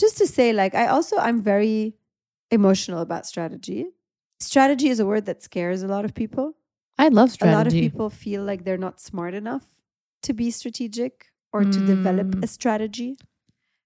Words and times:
just 0.00 0.16
to 0.18 0.26
say, 0.26 0.52
like, 0.52 0.74
I 0.74 0.86
also, 0.86 1.16
I'm 1.18 1.40
very 1.42 1.94
emotional 2.50 3.00
about 3.00 3.26
strategy. 3.26 3.86
Strategy 4.40 4.88
is 4.88 4.98
a 5.00 5.06
word 5.06 5.26
that 5.26 5.42
scares 5.42 5.82
a 5.82 5.88
lot 5.88 6.04
of 6.04 6.14
people. 6.14 6.54
I 6.98 7.08
love 7.08 7.30
strategy. 7.30 7.54
A 7.54 7.56
lot 7.58 7.66
of 7.66 7.72
people 7.74 8.10
feel 8.10 8.42
like 8.42 8.64
they're 8.64 8.78
not 8.88 9.00
smart 9.00 9.34
enough 9.34 9.66
to 10.22 10.32
be 10.32 10.50
strategic 10.50 11.26
or 11.52 11.64
to 11.64 11.80
develop 11.80 12.28
Mm. 12.28 12.44
a 12.44 12.46
strategy. 12.46 13.16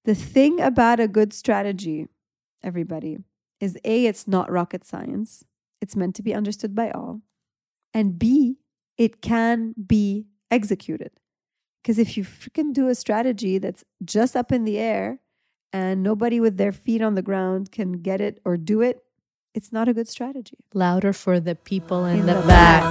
The 0.05 0.15
thing 0.15 0.61
about 0.61 1.01
a 1.01 1.09
good 1.09 1.33
strategy, 1.33 2.09
everybody, 2.63 3.19
is 3.61 3.77
A, 3.85 4.07
it's 4.07 4.27
not 4.29 4.51
rocket 4.51 4.85
science. 4.85 5.45
It's 5.81 5.97
meant 5.97 6.15
to 6.17 6.23
be 6.23 6.35
understood 6.35 6.75
by 6.75 6.91
all. 6.91 7.23
And 7.93 8.19
B, 8.19 8.59
it 8.99 9.21
can 9.21 9.75
be 9.87 10.27
executed. 10.51 11.13
Because 11.83 11.99
if 11.99 12.17
you 12.17 12.25
freaking 12.25 12.73
do 12.73 12.89
a 12.89 12.95
strategy 12.95 13.59
that's 13.59 13.85
just 14.05 14.37
up 14.37 14.53
in 14.53 14.65
the 14.65 14.79
air 14.79 15.21
and 15.75 16.05
nobody 16.05 16.39
with 16.39 16.57
their 16.57 16.71
feet 16.71 17.03
on 17.03 17.17
the 17.17 17.23
ground 17.23 17.73
can 17.73 17.95
get 17.95 18.21
it 18.21 18.41
or 18.45 18.57
do 18.57 18.81
it, 18.81 19.03
it's 19.55 19.73
not 19.73 19.89
a 19.89 19.93
good 19.93 20.09
strategy. 20.09 20.57
Louder 20.73 21.13
for 21.13 21.41
the 21.41 21.57
people 21.57 22.05
in, 22.05 22.21
In 22.21 22.27
the, 22.27 22.35
the 22.35 22.47
back. 22.47 22.85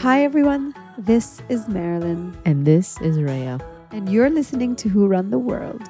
Hi, 0.00 0.22
everyone. 0.24 0.74
This 0.96 1.42
is 1.48 1.68
Marilyn, 1.68 2.36
And 2.46 2.64
this 2.66 2.98
is 3.00 3.18
Rhea. 3.20 3.58
and 3.90 4.08
you're 4.08 4.30
listening 4.30 4.74
to 4.76 4.88
Who 4.88 5.06
Run 5.06 5.30
the 5.30 5.38
World, 5.38 5.82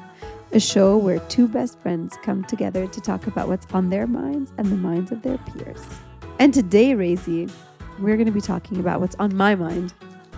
a 0.53 0.61
show 0.61 0.97
where 0.97 1.19
two 1.29 1.47
best 1.47 1.79
friends 1.81 2.17
come 2.23 2.45
together 2.45 2.87
to 2.87 3.01
talk 3.01 3.27
about 3.27 3.49
what's 3.49 3.67
on 3.73 3.91
their 3.91 4.07
minds 4.07 4.53
and 4.59 4.67
the 4.69 4.77
minds 4.77 5.13
of 5.13 5.23
their 5.23 5.39
peers. 5.39 5.85
And 6.39 6.55
today, 6.55 6.93
Razy, 6.93 7.51
we're 7.99 8.17
going 8.17 8.27
to 8.27 8.33
be 8.33 8.41
talking 8.41 8.79
about 8.79 9.01
what's 9.01 9.17
on 9.17 9.37
my 9.37 9.55
mind 9.55 9.93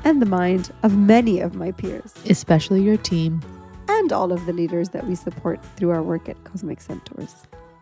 and 0.04 0.20
the 0.20 0.26
mind 0.26 0.72
of 0.82 0.96
many 0.96 1.40
of 1.40 1.54
my 1.54 1.70
peers 1.72 2.14
Especially 2.28 2.82
your 2.82 2.96
team. 2.96 3.40
and 3.88 4.12
all 4.12 4.32
of 4.32 4.44
the 4.46 4.52
leaders 4.52 4.88
that 4.90 5.06
we 5.06 5.14
support 5.14 5.62
through 5.76 5.90
our 5.90 6.02
work 6.02 6.28
at 6.28 6.42
Cosmic 6.44 6.80
Centaurs. 6.80 7.34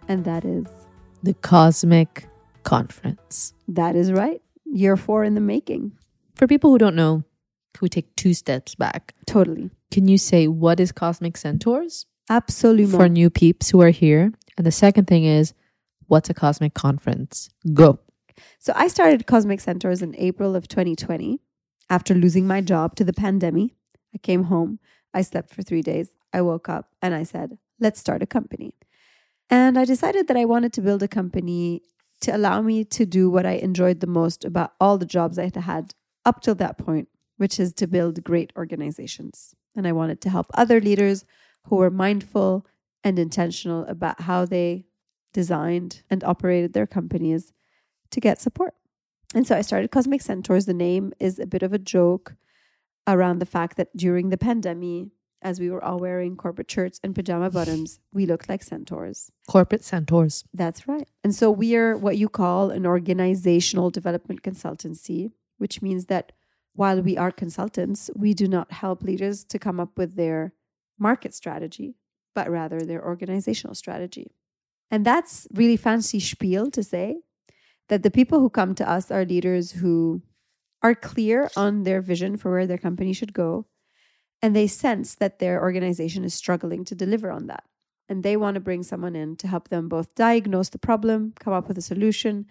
And 0.08 0.24
that 0.24 0.44
is, 0.44 0.66
The 1.22 1.34
Cosmic 1.34 2.26
Conference. 2.64 3.54
that 3.68 3.94
is 3.96 4.12
right. 4.12 4.42
Year 4.66 4.96
four 4.96 5.24
in 5.24 5.34
the 5.34 5.40
making. 5.40 5.92
For 6.34 6.46
people 6.46 6.70
who 6.70 6.78
don't 6.78 6.96
know, 6.96 7.24
can 7.74 7.80
we 7.82 7.88
take 7.88 8.14
two 8.16 8.34
steps 8.34 8.74
back? 8.74 9.14
Totally. 9.26 9.70
Can 9.90 10.08
you 10.08 10.18
say 10.18 10.46
what 10.48 10.80
is 10.80 10.92
Cosmic 10.92 11.36
Centaurs 11.36 12.04
Absolutely. 12.30 12.86
for 12.86 13.08
new 13.08 13.30
peeps 13.30 13.70
who 13.70 13.80
are 13.80 13.90
here? 13.90 14.32
And 14.56 14.66
the 14.66 14.72
second 14.72 15.06
thing 15.06 15.24
is, 15.24 15.54
what's 16.06 16.30
a 16.30 16.34
Cosmic 16.34 16.74
Conference? 16.74 17.50
Go. 17.72 18.00
So 18.58 18.72
I 18.76 18.88
started 18.88 19.26
Cosmic 19.26 19.60
Centaurs 19.60 20.02
in 20.02 20.14
April 20.16 20.54
of 20.54 20.68
2020 20.68 21.40
after 21.90 22.14
losing 22.14 22.46
my 22.46 22.60
job 22.60 22.96
to 22.96 23.04
the 23.04 23.12
pandemic. 23.12 23.72
I 24.14 24.18
came 24.18 24.44
home, 24.44 24.78
I 25.12 25.22
slept 25.22 25.54
for 25.54 25.62
three 25.62 25.82
days, 25.82 26.10
I 26.32 26.42
woke 26.42 26.68
up, 26.68 26.90
and 27.02 27.14
I 27.14 27.22
said, 27.22 27.58
let's 27.80 28.00
start 28.00 28.22
a 28.22 28.26
company. 28.26 28.74
And 29.50 29.78
I 29.78 29.84
decided 29.84 30.28
that 30.28 30.36
I 30.36 30.44
wanted 30.44 30.72
to 30.74 30.80
build 30.80 31.02
a 31.02 31.08
company 31.08 31.82
to 32.20 32.36
allow 32.36 32.60
me 32.60 32.84
to 32.84 33.06
do 33.06 33.30
what 33.30 33.46
I 33.46 33.52
enjoyed 33.52 34.00
the 34.00 34.06
most 34.06 34.44
about 34.44 34.72
all 34.80 34.98
the 34.98 35.06
jobs 35.06 35.38
I 35.38 35.44
had 35.44 35.56
had 35.56 35.94
up 36.24 36.42
till 36.42 36.54
that 36.56 36.78
point, 36.78 37.08
which 37.36 37.58
is 37.58 37.72
to 37.74 37.86
build 37.86 38.22
great 38.24 38.52
organizations. 38.56 39.54
And 39.76 39.86
I 39.86 39.92
wanted 39.92 40.20
to 40.22 40.30
help 40.30 40.46
other 40.54 40.80
leaders 40.80 41.24
who 41.68 41.76
were 41.76 41.90
mindful 41.90 42.66
and 43.04 43.18
intentional 43.18 43.84
about 43.86 44.22
how 44.22 44.44
they 44.44 44.84
designed 45.32 46.02
and 46.10 46.24
operated 46.24 46.72
their 46.72 46.86
companies 46.86 47.52
to 48.10 48.20
get 48.20 48.40
support. 48.40 48.74
And 49.34 49.46
so 49.46 49.56
I 49.56 49.60
started 49.60 49.90
Cosmic 49.90 50.22
Centaurs. 50.22 50.66
The 50.66 50.74
name 50.74 51.12
is 51.20 51.38
a 51.38 51.46
bit 51.46 51.62
of 51.62 51.72
a 51.72 51.78
joke 51.78 52.34
around 53.06 53.38
the 53.38 53.46
fact 53.46 53.76
that 53.76 53.94
during 53.96 54.30
the 54.30 54.38
pandemic, 54.38 55.08
as 55.42 55.60
we 55.60 55.70
were 55.70 55.84
all 55.84 55.98
wearing 55.98 56.36
corporate 56.36 56.70
shirts 56.70 56.98
and 57.04 57.14
pajama 57.14 57.50
bottoms, 57.50 58.00
we 58.12 58.26
looked 58.26 58.48
like 58.48 58.62
centaurs. 58.62 59.30
Corporate 59.46 59.84
Centaurs. 59.84 60.44
That's 60.52 60.88
right. 60.88 61.08
And 61.22 61.34
so 61.34 61.50
we 61.50 61.76
are 61.76 61.96
what 61.96 62.16
you 62.16 62.28
call 62.28 62.70
an 62.70 62.86
organizational 62.86 63.90
development 63.90 64.42
consultancy, 64.42 65.32
which 65.58 65.80
means 65.82 66.06
that 66.06 66.32
while 66.74 67.02
we 67.02 67.16
are 67.16 67.30
consultants, 67.30 68.10
we 68.14 68.34
do 68.34 68.48
not 68.48 68.72
help 68.72 69.02
leaders 69.02 69.44
to 69.44 69.58
come 69.58 69.78
up 69.78 69.96
with 69.96 70.16
their 70.16 70.52
market 70.98 71.34
strategy, 71.34 71.96
but 72.34 72.50
rather 72.50 72.80
their 72.80 73.04
organizational 73.04 73.74
strategy. 73.74 74.32
And 74.90 75.04
that's 75.04 75.46
really 75.52 75.76
fancy 75.76 76.20
spiel 76.20 76.70
to 76.70 76.82
say 76.82 77.20
that 77.88 78.02
the 78.02 78.10
people 78.10 78.40
who 78.40 78.50
come 78.50 78.74
to 78.76 78.88
us 78.88 79.10
are 79.10 79.24
leaders 79.24 79.72
who 79.72 80.22
are 80.82 80.94
clear 80.94 81.50
on 81.56 81.82
their 81.82 82.00
vision 82.00 82.36
for 82.36 82.50
where 82.50 82.66
their 82.66 82.78
company 82.78 83.12
should 83.12 83.32
go. 83.32 83.66
And 84.40 84.54
they 84.54 84.68
sense 84.68 85.16
that 85.16 85.40
their 85.40 85.60
organization 85.60 86.24
is 86.24 86.32
struggling 86.32 86.84
to 86.84 86.94
deliver 86.94 87.30
on 87.30 87.48
that 87.48 87.64
and 88.08 88.22
they 88.22 88.36
want 88.36 88.54
to 88.54 88.60
bring 88.60 88.82
someone 88.82 89.14
in 89.14 89.36
to 89.36 89.48
help 89.48 89.68
them 89.68 89.88
both 89.88 90.14
diagnose 90.14 90.70
the 90.70 90.78
problem, 90.78 91.34
come 91.38 91.52
up 91.52 91.68
with 91.68 91.76
a 91.76 91.82
solution, 91.82 92.46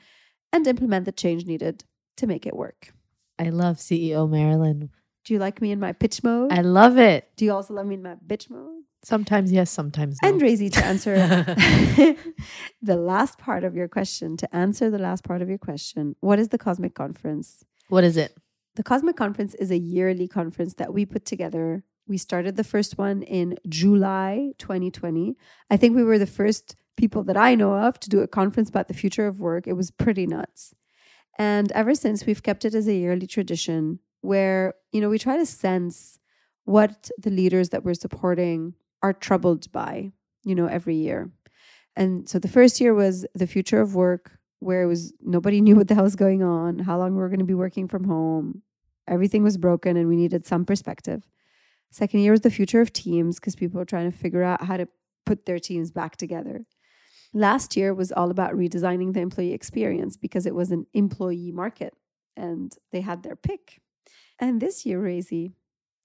and 0.54 0.68
implement 0.68 1.06
the 1.06 1.12
change 1.12 1.46
needed 1.46 1.84
to 2.18 2.28
make 2.28 2.46
it 2.46 2.56
work. 2.56 2.94
I 3.40 3.50
love 3.50 3.78
CEO 3.78 4.30
Marilyn. 4.30 4.90
Do 5.28 5.34
you 5.34 5.42
like 5.42 5.62
me 5.62 5.74
in 5.74 5.80
my 5.82 5.92
pitch 5.92 6.24
mode? 6.24 6.54
I 6.54 6.62
love 6.62 6.98
it. 6.98 7.30
Do 7.36 7.44
you 7.44 7.52
also 7.52 7.74
love 7.74 7.86
me 7.86 7.96
in 7.96 8.02
my 8.02 8.16
bitch 8.26 8.50
mode? 8.50 8.84
Sometimes 9.04 9.52
yes, 9.52 9.70
sometimes 9.70 10.18
no. 10.24 10.30
And 10.30 10.42
Razy, 10.42 10.72
to 10.72 10.86
answer 10.86 11.16
the 12.82 12.96
last 12.96 13.38
part 13.38 13.66
of 13.66 13.76
your 13.76 13.90
question, 13.90 14.38
to 14.38 14.56
answer 14.56 14.90
the 14.90 14.98
last 14.98 15.26
part 15.26 15.42
of 15.42 15.50
your 15.50 15.58
question, 15.58 16.16
what 16.22 16.40
is 16.40 16.48
the 16.48 16.58
Cosmic 16.58 16.96
Conference? 16.96 17.66
what 17.90 18.06
is 18.06 18.16
it? 18.16 18.38
The 18.76 18.84
Cosmic 18.84 19.18
Conference 19.18 19.54
is 19.56 19.70
a 19.70 19.78
yearly 19.78 20.30
conference 20.30 20.76
that 20.76 20.94
we 20.94 21.06
put 21.06 21.26
together. 21.26 21.84
We 22.08 22.18
started 22.18 22.56
the 22.56 22.64
first 22.64 22.98
one 22.98 23.22
in 23.22 23.58
July 23.68 24.54
2020. 24.60 25.36
I 25.70 25.76
think 25.76 25.94
we 25.94 26.06
were 26.06 26.18
the 26.18 26.26
first 26.26 26.78
people 26.96 27.26
that 27.26 27.36
I 27.36 27.54
know 27.54 27.74
of 27.74 28.00
to 28.00 28.10
do 28.10 28.22
a 28.22 28.30
conference 28.30 28.70
about 28.70 28.88
the 28.88 28.94
future 28.94 29.28
of 29.28 29.42
work. 29.42 29.68
It 29.68 29.74
was 29.74 29.92
pretty 29.92 30.26
nuts. 30.26 30.74
And 31.38 31.70
ever 31.74 31.96
since, 31.96 32.26
we've 32.26 32.42
kept 32.42 32.64
it 32.64 32.74
as 32.74 32.88
a 32.88 32.96
yearly 32.96 33.28
tradition 33.28 34.00
where, 34.22 34.74
you 34.92 35.02
know, 35.02 35.10
we 35.10 35.20
try 35.20 35.38
to 35.38 35.46
sense 35.46 36.20
what 36.66 37.10
the 37.18 37.30
leaders 37.30 37.70
that 37.70 37.84
we're 37.84 37.94
supporting 37.94 38.74
are 39.02 39.14
troubled 39.14 39.72
by, 39.72 40.12
you 40.44 40.56
know, 40.56 40.68
every 40.68 40.96
year. 40.96 41.32
And 41.96 42.28
so 42.28 42.40
the 42.40 42.48
first 42.48 42.80
year 42.82 42.94
was 42.94 43.26
the 43.34 43.48
future 43.48 43.82
of 43.82 43.96
work, 43.96 44.38
where 44.60 44.84
it 44.84 44.88
was 44.88 45.14
nobody 45.22 45.62
knew 45.62 45.76
what 45.76 45.88
the 45.88 45.96
hell 45.96 46.04
was 46.04 46.16
going 46.16 46.44
on, 46.44 46.80
how 46.80 46.98
long 46.98 47.14
we 47.14 47.20
were 47.20 47.30
going 47.30 47.40
to 47.40 47.46
be 47.46 47.54
working 47.54 47.88
from 47.88 48.04
home. 48.04 48.62
Everything 49.08 49.44
was 49.44 49.58
broken 49.58 49.96
and 49.96 50.08
we 50.08 50.16
needed 50.16 50.46
some 50.46 50.66
perspective. 50.66 51.24
Second 51.90 52.20
year 52.20 52.32
was 52.32 52.42
the 52.42 52.52
future 52.52 52.82
of 52.82 52.92
teams 52.92 53.40
because 53.40 53.56
people 53.56 53.80
were 53.80 53.86
trying 53.86 54.12
to 54.12 54.18
figure 54.18 54.44
out 54.44 54.66
how 54.66 54.78
to 54.78 54.88
put 55.26 55.46
their 55.46 55.60
teams 55.60 55.92
back 55.92 56.18
together. 56.18 56.66
Last 57.34 57.76
year 57.78 57.94
was 57.94 58.12
all 58.12 58.32
about 58.32 58.54
redesigning 58.54 59.14
the 59.14 59.22
employee 59.22 59.54
experience 59.54 60.18
because 60.18 60.46
it 60.46 60.56
was 60.56 60.72
an 60.72 60.86
employee 60.94 61.52
market 61.52 61.94
and 62.36 62.74
they 62.92 63.02
had 63.02 63.24
their 63.24 63.36
pick. 63.36 63.80
And 64.40 64.62
this 64.62 64.86
year, 64.86 65.02
Razy, 65.02 65.54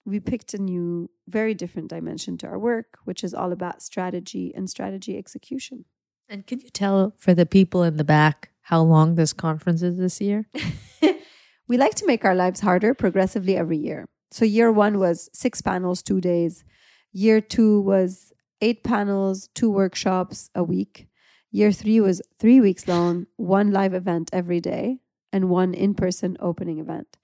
we 0.04 0.20
picked 0.20 0.54
a 0.54 0.59
new, 0.59 1.10
very 1.28 1.54
different 1.54 1.88
dimension 1.88 2.37
to 2.38 2.47
our 2.47 2.59
work, 2.59 2.98
which 3.04 3.22
is 3.22 3.34
all 3.34 3.53
about 3.53 3.82
strategy 3.82 4.53
and 4.54 4.69
strategy 4.69 5.16
execution. 5.16 5.84
And 6.28 6.47
can 6.47 6.60
you 6.60 6.70
tell 6.70 7.15
for 7.19 7.34
the 7.34 7.47
people 7.47 7.82
in 7.82 7.97
the 7.97 8.04
back 8.04 8.50
how 8.62 8.82
long 8.82 9.15
this 9.15 9.32
conference 9.32 9.82
is 9.82 9.98
this 9.98 10.20
year? 10.20 10.48
we 11.69 11.76
like 11.76 11.94
to 11.97 12.06
make 12.06 12.25
our 12.25 12.34
lives 12.34 12.60
harder 12.60 12.94
progressively 12.94 13.56
every 13.56 13.76
year. 13.76 14.09
So, 14.31 14.44
year 14.44 14.72
one 14.72 14.99
was 14.99 15.28
six 15.34 15.60
panels, 15.60 16.03
two 16.03 16.20
days. 16.20 16.64
Year 17.12 17.43
two 17.43 17.81
was 17.82 18.32
eight 18.62 18.82
panels, 18.82 19.49
two 19.54 19.70
workshops 19.70 20.49
a 20.54 20.62
week. 20.62 21.09
Year 21.50 21.70
three 21.70 22.00
was 22.00 22.22
three 22.38 22.60
weeks 22.60 22.88
long, 22.88 23.26
one 23.37 23.72
live 23.72 23.93
event 23.93 24.31
every 24.32 24.60
day, 24.60 25.00
and 25.34 25.50
one 25.50 25.75
in 25.75 25.93
person 25.93 26.38
opening 26.40 26.79
event. 26.79 27.19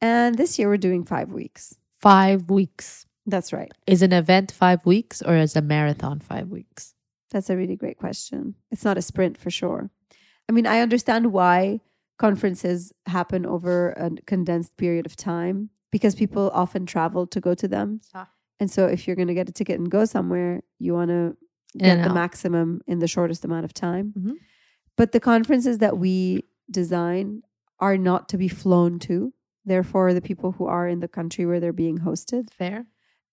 And 0.00 0.36
this 0.36 0.58
year 0.58 0.68
we're 0.68 0.76
doing 0.76 1.04
five 1.04 1.32
weeks. 1.32 1.74
Five 1.98 2.50
weeks. 2.50 3.06
That's 3.26 3.52
right. 3.52 3.72
Is 3.86 4.02
an 4.02 4.12
event 4.12 4.52
five 4.52 4.84
weeks 4.86 5.20
or 5.22 5.36
is 5.36 5.56
a 5.56 5.62
marathon 5.62 6.20
five 6.20 6.48
weeks? 6.48 6.94
That's 7.30 7.50
a 7.50 7.56
really 7.56 7.76
great 7.76 7.98
question. 7.98 8.54
It's 8.70 8.84
not 8.84 8.96
a 8.96 9.02
sprint 9.02 9.36
for 9.36 9.50
sure. 9.50 9.90
I 10.48 10.52
mean, 10.52 10.66
I 10.66 10.80
understand 10.80 11.32
why 11.32 11.80
conferences 12.18 12.92
happen 13.06 13.44
over 13.44 13.90
a 13.90 14.10
condensed 14.26 14.76
period 14.76 15.04
of 15.04 15.14
time 15.14 15.70
because 15.90 16.14
people 16.14 16.50
often 16.54 16.86
travel 16.86 17.26
to 17.26 17.40
go 17.40 17.54
to 17.54 17.68
them. 17.68 18.00
Ah. 18.14 18.28
And 18.60 18.70
so 18.70 18.86
if 18.86 19.06
you're 19.06 19.16
going 19.16 19.28
to 19.28 19.34
get 19.34 19.48
a 19.48 19.52
ticket 19.52 19.78
and 19.78 19.90
go 19.90 20.04
somewhere, 20.04 20.62
you 20.78 20.94
want 20.94 21.10
to 21.10 21.36
get 21.76 22.02
the 22.02 22.12
maximum 22.14 22.80
in 22.86 22.98
the 22.98 23.06
shortest 23.06 23.44
amount 23.44 23.64
of 23.64 23.74
time. 23.74 24.14
Mhm. 24.18 24.32
But 24.96 25.12
the 25.12 25.20
conferences 25.20 25.78
that 25.78 25.98
we 25.98 26.44
design 26.70 27.42
are 27.78 27.96
not 27.98 28.28
to 28.30 28.38
be 28.38 28.48
flown 28.48 28.98
to. 29.00 29.32
Therefore, 29.68 30.12
the 30.14 30.20
people 30.30 30.52
who 30.52 30.66
are 30.66 30.88
in 30.88 31.00
the 31.00 31.08
country 31.18 31.44
where 31.46 31.60
they're 31.60 31.72
being 31.84 31.98
hosted. 31.98 32.44
Fair. 32.50 32.86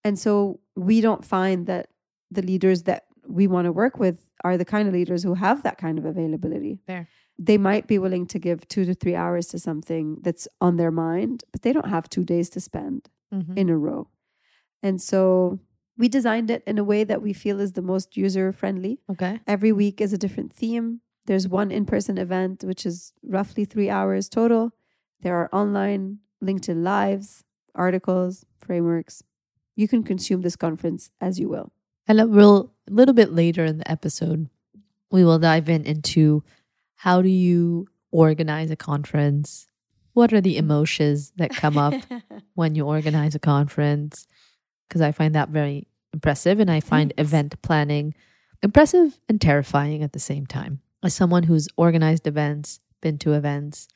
And 0.04 0.20
so 0.20 0.60
we 0.76 1.02
don't 1.02 1.26
find 1.26 1.66
that 1.68 1.86
the 2.30 2.42
leaders 2.52 2.84
that 2.84 3.06
we 3.28 3.48
want 3.48 3.66
to 3.66 3.72
work 3.72 3.98
with 3.98 4.18
are 4.44 4.58
the 4.58 4.66
kind 4.74 4.88
of 4.88 4.94
leaders 4.94 5.24
who 5.24 5.34
have 5.34 5.64
that 5.64 5.78
kind 5.78 5.98
of 5.98 6.06
availability. 6.06 6.80
Fair. 6.86 7.08
they 7.38 7.58
might 7.58 7.86
be 7.86 8.00
willing 8.00 8.26
to 8.26 8.40
give 8.40 8.66
two 8.74 8.86
to 8.86 8.94
three 8.94 9.14
hours 9.24 9.48
to 9.48 9.60
something 9.60 10.06
that's 10.26 10.48
on 10.62 10.78
their 10.78 10.92
mind, 10.92 11.44
but 11.52 11.64
they 11.64 11.74
don't 11.74 11.90
have 11.90 12.08
two 12.08 12.24
days 12.24 12.50
to 12.50 12.60
spend 12.62 13.10
Mhm. 13.34 13.58
in 13.58 13.68
a 13.70 13.78
row. 13.88 14.08
And 14.82 15.02
so 15.02 15.60
we 15.98 16.08
designed 16.08 16.50
it 16.56 16.64
in 16.66 16.78
a 16.78 16.84
way 16.92 17.04
that 17.04 17.22
we 17.22 17.34
feel 17.34 17.60
is 17.60 17.74
the 17.74 17.82
most 17.94 18.16
user 18.16 18.54
friendly. 18.54 18.94
okay. 19.14 19.42
Every 19.48 19.74
week 19.74 20.00
is 20.00 20.14
a 20.14 20.18
different 20.18 20.54
theme. 20.54 21.02
There's 21.26 21.48
one 21.62 21.72
in 21.72 21.84
person 21.86 22.18
event, 22.18 22.64
which 22.64 22.86
is 22.86 23.12
roughly 23.38 23.66
three 23.66 23.90
hours 23.90 24.30
total. 24.30 24.72
There 25.24 25.36
are 25.36 25.50
online 25.52 26.20
LinkedIn 26.44 26.84
lives, 26.84 27.44
articles, 27.74 28.46
frameworks. 28.58 29.24
You 29.76 29.88
can 29.88 30.04
consume 30.04 30.42
this 30.42 30.56
conference 30.56 31.12
as 31.20 31.40
you 31.40 31.50
will. 31.50 31.72
And 32.08 32.32
we'll 32.32 32.72
a 32.88 32.94
little 32.94 33.14
bit 33.14 33.34
later 33.34 33.66
in 33.66 33.80
the 33.80 33.90
episode, 33.90 34.50
we 35.12 35.24
will 35.24 35.40
dive 35.40 35.70
in 35.70 35.86
into 35.86 36.44
how 36.96 37.22
do 37.22 37.30
you 37.30 37.88
organize 38.12 38.72
a 38.72 38.76
conference? 38.76 39.68
What 40.14 40.32
are 40.32 40.42
the 40.42 40.58
emotions 40.58 41.34
that 41.36 41.52
come 41.52 41.78
up 41.78 41.94
when 42.54 42.76
you 42.76 42.86
organize 42.86 43.36
a 43.36 43.40
conference? 43.40 44.28
Because 44.88 45.02
I 45.02 45.12
find 45.12 45.36
that 45.36 45.50
very 45.50 45.88
impressive, 46.14 46.60
and 46.60 46.72
I 46.72 46.80
find 46.80 47.12
Thanks. 47.16 47.30
event 47.30 47.62
planning 47.62 48.14
impressive 48.64 49.20
and 49.28 49.42
terrifying 49.42 50.04
at 50.04 50.14
the 50.14 50.20
same 50.20 50.46
time. 50.46 50.80
As 51.04 51.14
someone 51.14 51.44
who's 51.44 51.68
organized 51.76 52.26
events, 52.26 52.80
been 53.02 53.18
to 53.20 53.34
events, 53.34 53.88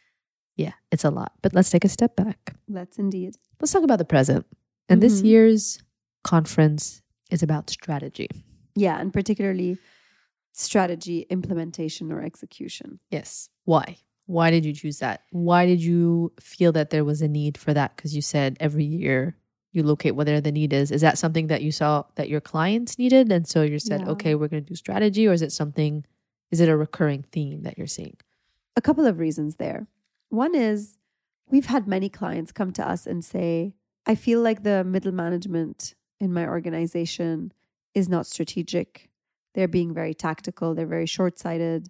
yeah, 0.60 0.74
it's 0.92 1.06
a 1.06 1.10
lot. 1.10 1.32
But 1.42 1.54
let's 1.56 1.70
take 1.70 1.86
a 1.86 1.90
step 1.90 2.16
back. 2.16 2.56
Let's 2.68 2.98
indeed. 3.00 3.36
Let's 3.60 3.72
talk 3.72 3.84
about 3.84 4.00
the 4.00 4.06
present. 4.16 4.46
And 4.90 5.02
this 5.02 5.22
Mhm. 5.22 5.26
year's 5.32 5.80
conference 6.24 7.02
is 7.32 7.42
about 7.44 7.70
strategy. 7.70 8.28
Yeah, 8.76 9.00
and 9.02 9.14
particularly 9.14 9.78
strategy, 10.54 11.26
implementation, 11.30 12.12
or 12.12 12.22
execution. 12.22 13.00
Yes. 13.10 13.50
Why? 13.66 13.98
Why 14.26 14.52
did 14.52 14.66
you 14.66 14.74
choose 14.74 15.00
that? 15.00 15.22
Why 15.32 15.66
did 15.66 15.82
you 15.82 16.34
feel 16.40 16.72
that 16.74 16.90
there 16.90 17.06
was 17.06 17.22
a 17.22 17.28
need 17.28 17.58
for 17.58 17.74
that? 17.74 17.96
Because 17.96 18.16
you 18.16 18.22
said 18.22 18.58
every 18.60 18.84
year 18.84 19.36
you 19.72 19.84
locate 19.84 20.16
whether 20.16 20.42
the 20.42 20.52
need 20.52 20.74
is. 20.74 20.92
Is 20.92 21.02
that 21.02 21.18
something 21.18 21.48
that 21.48 21.62
you 21.62 21.72
saw 21.72 22.04
that 22.16 22.30
your 22.30 22.42
clients 22.42 22.98
needed? 23.00 23.32
And 23.32 23.48
so 23.48 23.62
you 23.62 23.80
said, 23.80 24.02
Yeah. 24.02 24.10
okay, 24.10 24.36
we're 24.36 24.48
going 24.48 24.64
to 24.64 24.70
do 24.70 24.76
strategy, 24.76 25.28
or 25.28 25.34
is 25.34 25.42
it 25.42 25.52
something, 25.52 26.06
is 26.52 26.60
it 26.60 26.70
a 26.70 26.76
recurring 26.76 27.24
theme 27.32 27.62
that 27.64 27.78
you're 27.78 27.88
seeing? 27.88 28.18
a 28.78 28.82
couple 28.82 29.06
of 29.06 29.20
reasons 29.20 29.56
there. 29.58 29.88
One 30.30 30.56
is 30.56 30.98
we've 31.50 31.66
had 31.66 31.88
many 31.88 32.10
clients 32.10 32.52
come 32.52 32.72
to 32.74 32.88
us 32.88 33.06
and 33.08 33.24
say, 33.24 33.74
I 34.06 34.16
feel 34.16 34.42
like 34.42 34.64
the 34.64 34.84
middle 34.84 35.12
management 35.12 35.96
in 36.20 36.34
my 36.34 36.48
organization 36.48 37.52
is 37.94 38.08
not 38.08 38.26
strategic. 38.26 39.10
They're 39.56 39.68
being 39.68 39.94
very 39.94 40.14
tactical, 40.14 40.74
they're 40.76 40.86
very 40.86 41.06
short 41.08 41.40
sighted. 41.40 41.90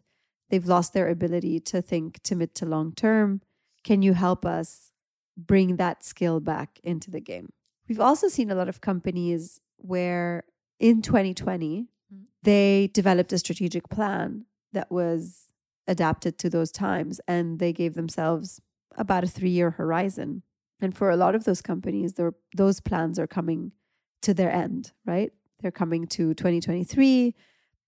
They've 0.50 0.66
lost 0.66 0.94
their 0.94 1.10
ability 1.10 1.60
to 1.62 1.82
think 1.82 2.22
to 2.24 2.36
mid 2.36 2.56
to 2.56 2.66
long 2.66 2.94
term. 2.94 3.42
Can 3.84 4.02
you 4.02 4.14
help 4.14 4.46
us 4.46 4.92
bring 5.38 5.76
that 5.76 6.04
skill 6.04 6.40
back 6.40 6.80
into 6.84 7.12
the 7.12 7.22
game? 7.22 7.50
We've 7.88 8.00
also 8.00 8.28
seen 8.30 8.50
a 8.50 8.56
lot 8.56 8.70
of 8.70 8.82
companies 8.82 9.60
where 9.78 10.44
in 10.80 11.02
2020, 11.02 11.88
Mm. 12.12 12.26
they 12.42 12.90
developed 12.92 13.32
a 13.34 13.38
strategic 13.38 13.88
plan 13.88 14.46
that 14.74 14.90
was 14.92 15.49
adapted 15.90 16.38
to 16.38 16.50
those 16.50 16.72
times 16.72 17.20
and 17.28 17.60
they 17.60 17.74
gave 17.74 17.96
themselves 17.96 18.62
about 18.96 19.24
a 19.24 19.28
three 19.28 19.50
year 19.50 19.72
horizon. 19.72 20.44
And 20.80 20.96
for 20.96 21.10
a 21.10 21.18
lot 21.18 21.36
of 21.36 21.44
those 21.44 21.62
companies, 21.62 22.14
those 22.56 22.80
plans 22.80 23.20
are 23.20 23.28
coming 23.28 23.74
to 24.22 24.34
their 24.34 24.52
end, 24.52 24.94
right? 25.06 25.34
They're 25.60 25.72
coming 25.72 26.08
to 26.08 26.34
2023. 26.34 27.36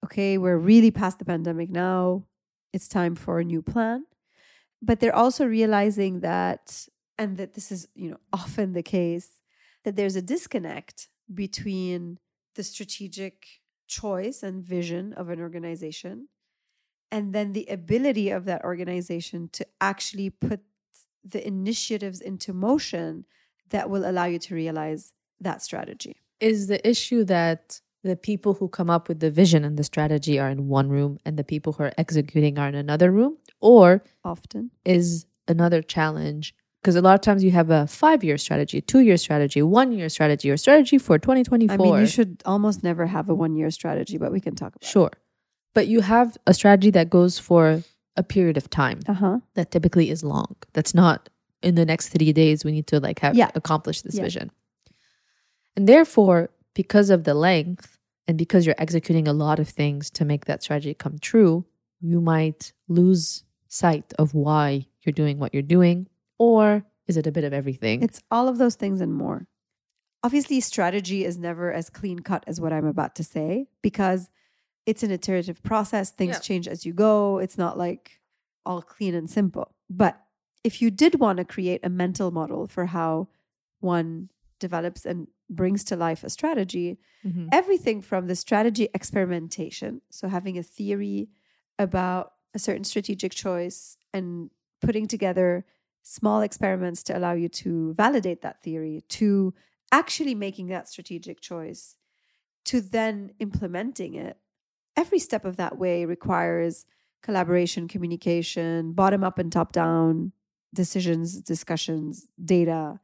Okay, 0.03 0.38
we're 0.38 0.57
really 0.57 0.92
past 0.92 1.19
the 1.19 1.25
pandemic 1.25 1.69
now. 1.69 2.25
It's 2.74 2.88
time 2.88 3.15
for 3.15 3.39
a 3.39 3.45
new 3.45 3.62
plan. 3.62 4.06
But 4.81 5.00
they're 5.00 5.15
also 5.15 5.45
realizing 5.45 6.21
that, 6.21 6.88
and 7.18 7.38
that 7.38 7.53
this 7.53 7.71
is, 7.71 7.88
you 7.94 8.09
know, 8.09 8.18
often 8.33 8.74
the 8.74 8.83
case, 8.83 9.39
that 9.83 9.95
there's 9.95 10.15
a 10.15 10.21
disconnect 10.21 11.07
between 11.33 12.18
the 12.56 12.63
strategic 12.63 13.45
choice 13.88 14.42
and 14.42 14.63
vision 14.63 15.13
of 15.13 15.30
an 15.30 15.39
organization 15.39 16.27
and 17.11 17.33
then 17.33 17.53
the 17.53 17.67
ability 17.69 18.29
of 18.29 18.45
that 18.45 18.63
organization 18.63 19.49
to 19.53 19.65
actually 19.79 20.29
put 20.29 20.61
the 21.23 21.45
initiatives 21.45 22.21
into 22.21 22.53
motion 22.53 23.25
that 23.69 23.89
will 23.89 24.09
allow 24.09 24.25
you 24.25 24.39
to 24.39 24.55
realize 24.55 25.13
that 25.39 25.61
strategy. 25.61 26.15
Is 26.39 26.67
the 26.67 26.87
issue 26.87 27.23
that 27.25 27.81
the 28.03 28.15
people 28.15 28.55
who 28.55 28.67
come 28.67 28.89
up 28.89 29.07
with 29.07 29.19
the 29.19 29.29
vision 29.29 29.63
and 29.63 29.77
the 29.77 29.83
strategy 29.83 30.39
are 30.39 30.49
in 30.49 30.67
one 30.67 30.89
room 30.89 31.19
and 31.25 31.37
the 31.37 31.43
people 31.43 31.73
who 31.73 31.83
are 31.83 31.93
executing 31.97 32.57
are 32.57 32.67
in 32.67 32.75
another 32.75 33.11
room? 33.11 33.37
Or 33.59 34.03
Often. 34.23 34.71
is 34.85 35.27
another 35.47 35.81
challenge 35.83 36.55
because 36.81 36.95
a 36.95 37.01
lot 37.01 37.13
of 37.13 37.21
times 37.21 37.43
you 37.43 37.51
have 37.51 37.69
a 37.69 37.85
five 37.85 38.23
year 38.23 38.37
strategy, 38.37 38.81
two 38.81 39.01
year 39.01 39.17
strategy, 39.17 39.61
one 39.61 39.91
year 39.91 40.09
strategy, 40.09 40.49
or 40.49 40.57
strategy 40.57 40.97
for 40.97 41.19
2024. 41.19 41.73
I 41.73 41.77
mean, 41.77 41.99
you 41.99 42.07
should 42.07 42.41
almost 42.45 42.83
never 42.83 43.05
have 43.05 43.29
a 43.29 43.35
one 43.35 43.55
year 43.55 43.69
strategy, 43.69 44.17
but 44.17 44.31
we 44.31 44.39
can 44.39 44.55
talk 44.55 44.75
about 44.75 44.89
Sure. 44.89 45.11
But 45.73 45.88
you 45.88 46.01
have 46.01 46.38
a 46.47 46.53
strategy 46.53 46.89
that 46.91 47.09
goes 47.09 47.39
for 47.39 47.83
a 48.18 48.23
period 48.23 48.57
of 48.57 48.69
time. 48.69 49.00
Uh 49.07 49.13
huh. 49.13 49.39
that 49.56 49.71
typically 49.71 50.09
is 50.09 50.23
long. 50.23 50.56
That's 50.73 50.94
not 50.94 51.29
in 51.62 51.75
the 51.75 51.85
next 51.85 52.09
30 52.09 52.33
days 52.33 52.65
we 52.65 52.71
need 52.71 52.88
to 52.88 53.00
like 53.00 53.19
have 53.19 53.35
Yeah. 53.35 53.50
accomplish 53.56 54.01
this 54.01 54.15
Yeah. 54.15 54.23
vision. 54.23 54.51
And 55.75 55.88
therefore, 55.88 56.50
because 56.73 57.09
of 57.09 57.23
the 57.23 57.33
length 57.33 57.97
and 58.27 58.38
because 58.38 58.65
you're 58.65 58.75
executing 58.77 59.27
a 59.27 59.33
lot 59.33 59.59
of 59.59 59.69
things 59.69 60.09
to 60.12 60.25
make 60.25 60.45
that 60.45 60.63
strategy 60.63 60.94
come 60.94 61.18
true, 61.19 61.65
you 62.01 62.19
might 62.21 62.74
lose 62.88 63.44
sight 63.67 64.13
of 64.19 64.33
why 64.33 64.88
you're 65.03 65.13
doing 65.13 65.39
what 65.39 65.53
you're 65.53 65.63
doing 65.63 66.07
or 66.38 66.83
is 67.07 67.15
it 67.17 67.27
a 67.27 67.31
bit 67.31 67.44
of 67.44 67.53
everything? 67.53 68.01
It's 68.01 68.21
all 68.31 68.47
of 68.47 68.57
those 68.57 68.75
things 68.75 69.00
and 69.01 69.13
more. 69.13 69.47
Obviously, 70.24 70.59
strategy 70.59 71.25
is 71.25 71.38
never 71.38 71.71
as 71.71 71.89
clean 71.89 72.19
cut 72.19 72.44
as 72.47 72.59
what 72.62 72.74
I'm 72.74 72.85
about 72.85 73.15
to 73.15 73.24
say 73.24 73.67
because 73.81 74.29
it's 74.85 75.03
an 75.03 75.11
iterative 75.11 75.61
process. 75.63 76.11
Things 76.11 76.35
Yeah. 76.37 76.39
change 76.39 76.67
as 76.67 76.85
you 76.85 76.93
go. 76.93 77.37
It's 77.39 77.57
not 77.57 77.77
like 77.77 78.21
all 78.65 78.81
clean 78.81 79.15
and 79.15 79.29
simple. 79.29 79.75
But 79.89 80.19
if 80.63 80.81
you 80.81 80.91
did 80.91 81.19
want 81.19 81.37
to 81.37 81.45
create 81.45 81.81
a 81.83 81.89
mental 81.89 82.31
model 82.31 82.67
for 82.67 82.87
how 82.87 83.27
one 83.79 84.29
develops 84.59 85.05
and 85.05 85.27
brings 85.49 85.83
to 85.85 85.95
life 85.95 86.23
a 86.23 86.29
strategy, 86.29 86.99
Mhm. 87.25 87.49
everything 87.51 88.01
from 88.01 88.27
the 88.27 88.35
strategy 88.35 88.87
experimentation, 88.93 90.01
so 90.09 90.27
having 90.27 90.57
a 90.57 90.63
theory 90.63 91.29
about 91.79 92.33
a 92.53 92.59
certain 92.59 92.83
strategic 92.83 93.31
choice 93.31 93.97
and 94.13 94.51
putting 94.81 95.07
together 95.07 95.65
small 96.03 96.41
experiments 96.41 97.03
to 97.03 97.17
allow 97.17 97.33
you 97.33 97.47
to 97.50 97.93
validate 97.93 98.41
that 98.41 98.61
theory, 98.61 99.01
to 99.07 99.53
actually 99.91 100.35
making 100.35 100.67
that 100.67 100.88
strategic 100.88 101.39
choice, 101.41 101.97
to 102.65 102.81
then 102.81 103.33
implementing 103.39 104.13
it. 104.15 104.38
Every 104.95 105.19
step 105.19 105.45
of 105.45 105.57
that 105.57 105.77
way 105.77 106.05
requires 106.05 106.86
collaboration, 107.24 107.88
communication, 107.88 108.93
bottom 108.93 109.24
up 109.24 109.39
and 109.39 109.51
top 109.51 109.71
down 109.71 110.31
decisions, 110.74 111.39
discussions, 111.41 112.27
data. 112.43 113.00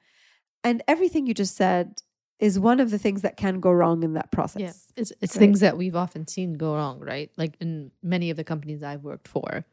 And 0.63 0.83
everything 0.87 1.27
you 1.27 1.33
just 1.33 1.55
said 1.55 2.01
is 2.39 2.59
one 2.59 2.79
of 2.79 2.91
the 2.91 2.97
things 2.97 3.21
that 3.21 3.37
can 3.37 3.59
go 3.59 3.71
wrong 3.71 4.03
in 4.03 4.13
that 4.13 4.31
process. 4.31 4.61
Yeah, 4.61 5.01
it's 5.01 5.11
it's 5.21 5.35
Right. 5.35 5.39
things 5.39 5.59
that 5.61 5.77
we've 5.77 5.95
often 5.95 6.27
seen 6.27 6.53
go 6.53 6.75
wrong, 6.75 6.99
right? 6.99 7.31
Like 7.37 7.55
in 7.59 7.91
many 8.03 8.29
of 8.29 8.37
the 8.37 8.43
companies 8.43 8.83
I've 8.83 9.03
worked 9.03 9.27
for, 9.27 9.65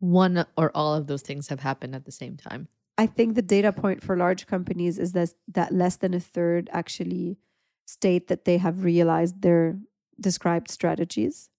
one 0.00 0.44
or 0.56 0.70
all 0.74 0.94
of 0.94 1.06
those 1.06 1.22
things 1.22 1.48
have 1.48 1.60
happened 1.60 1.94
at 1.94 2.04
the 2.04 2.12
same 2.12 2.36
time. 2.36 2.68
I 2.98 3.06
think 3.06 3.34
the 3.34 3.42
data 3.42 3.72
point 3.72 4.02
for 4.02 4.16
large 4.16 4.46
companies 4.46 4.98
is 4.98 5.12
that, 5.12 5.30
that 5.48 5.72
less 5.72 5.96
than 5.96 6.14
a 6.14 6.20
third 6.20 6.70
actually 6.72 7.38
state 7.86 8.28
that 8.28 8.44
they 8.44 8.58
have 8.58 8.84
realized 8.84 9.42
their 9.42 9.78
described 10.20 10.70
strategies. 10.70 11.50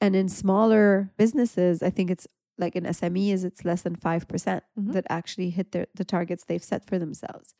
And 0.00 0.16
in 0.16 0.28
smaller 0.28 1.12
businesses, 1.16 1.82
I 1.82 1.90
think 1.90 2.10
it's 2.10 2.26
like 2.58 2.76
in 2.76 2.84
SMEs, 2.84 3.44
it's 3.44 3.64
less 3.64 3.82
than 3.82 3.96
5% 3.96 4.62
Mhm. 4.78 4.92
that 4.92 5.06
actually 5.08 5.50
hit 5.50 5.72
their, 5.72 5.86
the 5.94 6.04
targets 6.04 6.44
they've 6.44 6.62
set 6.62 6.86
for 6.86 6.98
themselves. 6.98 7.54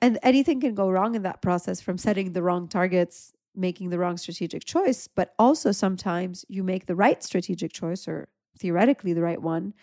And 0.00 0.18
anything 0.22 0.60
can 0.60 0.74
go 0.74 0.90
wrong 0.90 1.14
in 1.14 1.22
that 1.22 1.42
process 1.42 1.80
from 1.80 1.98
setting 1.98 2.32
the 2.32 2.42
wrong 2.42 2.68
targets, 2.68 3.32
making 3.54 3.90
the 3.90 3.98
wrong 3.98 4.16
strategic 4.16 4.64
choice, 4.64 5.08
but 5.08 5.34
also 5.38 5.72
sometimes 5.72 6.44
you 6.48 6.62
make 6.62 6.86
the 6.86 6.94
right 6.94 7.22
strategic 7.22 7.72
choice 7.72 8.06
or 8.06 8.28
theoretically 8.58 9.12
the 9.12 9.22
right 9.22 9.42
one 9.42 9.74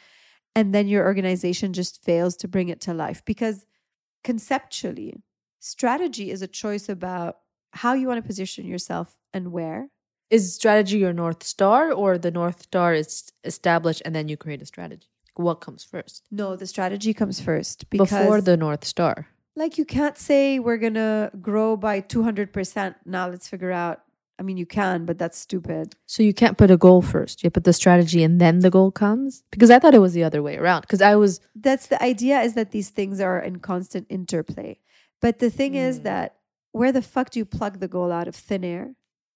and 0.56 0.74
then 0.74 0.88
your 0.88 1.06
organization 1.06 1.74
just 1.74 2.02
fails 2.04 2.36
to 2.38 2.48
bring 2.48 2.70
it 2.70 2.80
to 2.82 2.94
life 2.94 3.24
because 3.26 3.66
conceptually 4.24 5.22
strategy 5.60 6.32
is 6.32 6.42
a 6.42 6.48
choice 6.48 6.90
about 6.90 7.38
how 7.72 7.94
you 7.94 8.08
want 8.08 8.22
to 8.22 8.28
position 8.28 8.66
yourself 8.66 9.18
and 9.34 9.52
where 9.52 9.90
Is 10.30 10.54
strategy 10.56 10.98
your 10.98 11.14
north 11.14 11.44
star, 11.44 11.92
or 11.92 12.18
the 12.18 12.32
north 12.32 12.64
star 12.64 12.94
is 12.94 13.32
established 13.44 14.02
and 14.06 14.16
then 14.16 14.28
you 14.28 14.38
create 14.38 14.62
a 14.62 14.66
strategy? 14.66 15.08
What 15.36 15.56
comes 15.56 15.84
first 15.84 16.24
no 16.32 16.56
the 16.56 16.66
strategy 16.66 17.14
comes 17.14 17.42
first 17.42 17.90
because 17.90 18.10
before 18.10 18.40
the 18.42 18.56
north 18.56 18.86
star? 18.86 19.28
like 19.58 19.78
you 19.78 19.86
can't 19.86 20.18
say 20.18 20.60
we're 20.60 20.78
going 20.78 20.94
to 20.96 21.30
grow 21.42 21.76
by 21.78 22.02
200% 22.02 22.96
now 23.06 23.28
let's 23.30 23.48
figure 23.48 23.72
out 23.72 24.02
I 24.38 24.44
mean, 24.44 24.58
you 24.58 24.66
can, 24.66 25.06
but 25.06 25.18
that's 25.18 25.38
stupid. 25.38 25.96
So 26.08 26.22
you 26.22 26.34
can't 26.34 26.58
put 26.58 26.70
a 26.70 26.76
goal 26.76 27.02
first. 27.02 27.42
You 27.42 27.50
put 27.50 27.64
the 27.64 27.72
strategy 27.72 28.22
and 28.22 28.42
then 28.42 28.60
the 28.60 28.70
goal 28.70 28.92
comes? 28.92 29.44
Because 29.50 29.72
I 29.72 29.80
thought 29.80 29.94
it 29.96 30.00
was 30.02 30.12
the 30.12 30.26
other 30.26 30.44
way 30.44 30.58
around. 30.58 30.82
Because 30.82 31.02
I 31.02 31.16
was 31.16 31.40
That's 31.56 31.88
the 31.88 32.02
idea 32.04 32.42
is 32.42 32.54
that 32.56 32.72
these 32.72 32.90
things 32.90 33.22
are 33.22 33.40
in 33.40 33.60
constant 33.60 34.08
interplay. 34.10 34.80
But 35.22 35.40
the 35.40 35.50
thing 35.50 35.76
is 35.76 36.00
Mm. 36.00 36.04
that 36.04 36.36
where 36.74 36.92
the 36.92 37.02
fuck 37.02 37.30
do 37.30 37.40
you 37.40 37.46
plug 37.46 37.80
the 37.80 37.88
goal 37.88 38.12
out 38.12 38.28
of 38.28 38.36
thin 38.36 38.66
air? 38.66 38.96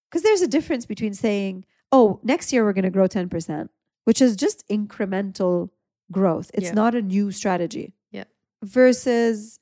Because 0.09 0.23
there's 0.23 0.41
a 0.41 0.47
difference 0.47 0.85
between 0.85 1.13
saying, 1.13 1.65
oh, 1.91 2.19
next 2.23 2.51
year 2.51 2.63
we're 2.63 2.73
going 2.73 2.83
to 2.83 2.89
grow 2.89 3.07
10%, 3.07 3.69
which 4.05 4.21
is 4.21 4.35
just 4.35 4.67
incremental 4.69 5.69
growth. 6.11 6.49
It's 6.53 6.65
Yeah. 6.67 6.73
not 6.73 6.95
a 6.95 7.01
new 7.01 7.31
strategy. 7.31 7.93
Yeah. 8.11 8.23
Versus, 8.63 9.59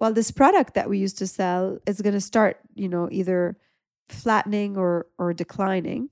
well, 0.00 0.12
this 0.12 0.30
product 0.30 0.74
that 0.74 0.88
we 0.88 0.98
used 0.98 1.18
to 1.18 1.26
sell 1.26 1.78
is 1.86 2.00
going 2.02 2.14
to 2.14 2.20
start, 2.20 2.58
you 2.74 2.88
know, 2.88 3.08
either 3.10 3.56
flattening 4.10 4.76
or 4.76 5.06
or 5.18 5.32
declining 5.32 6.10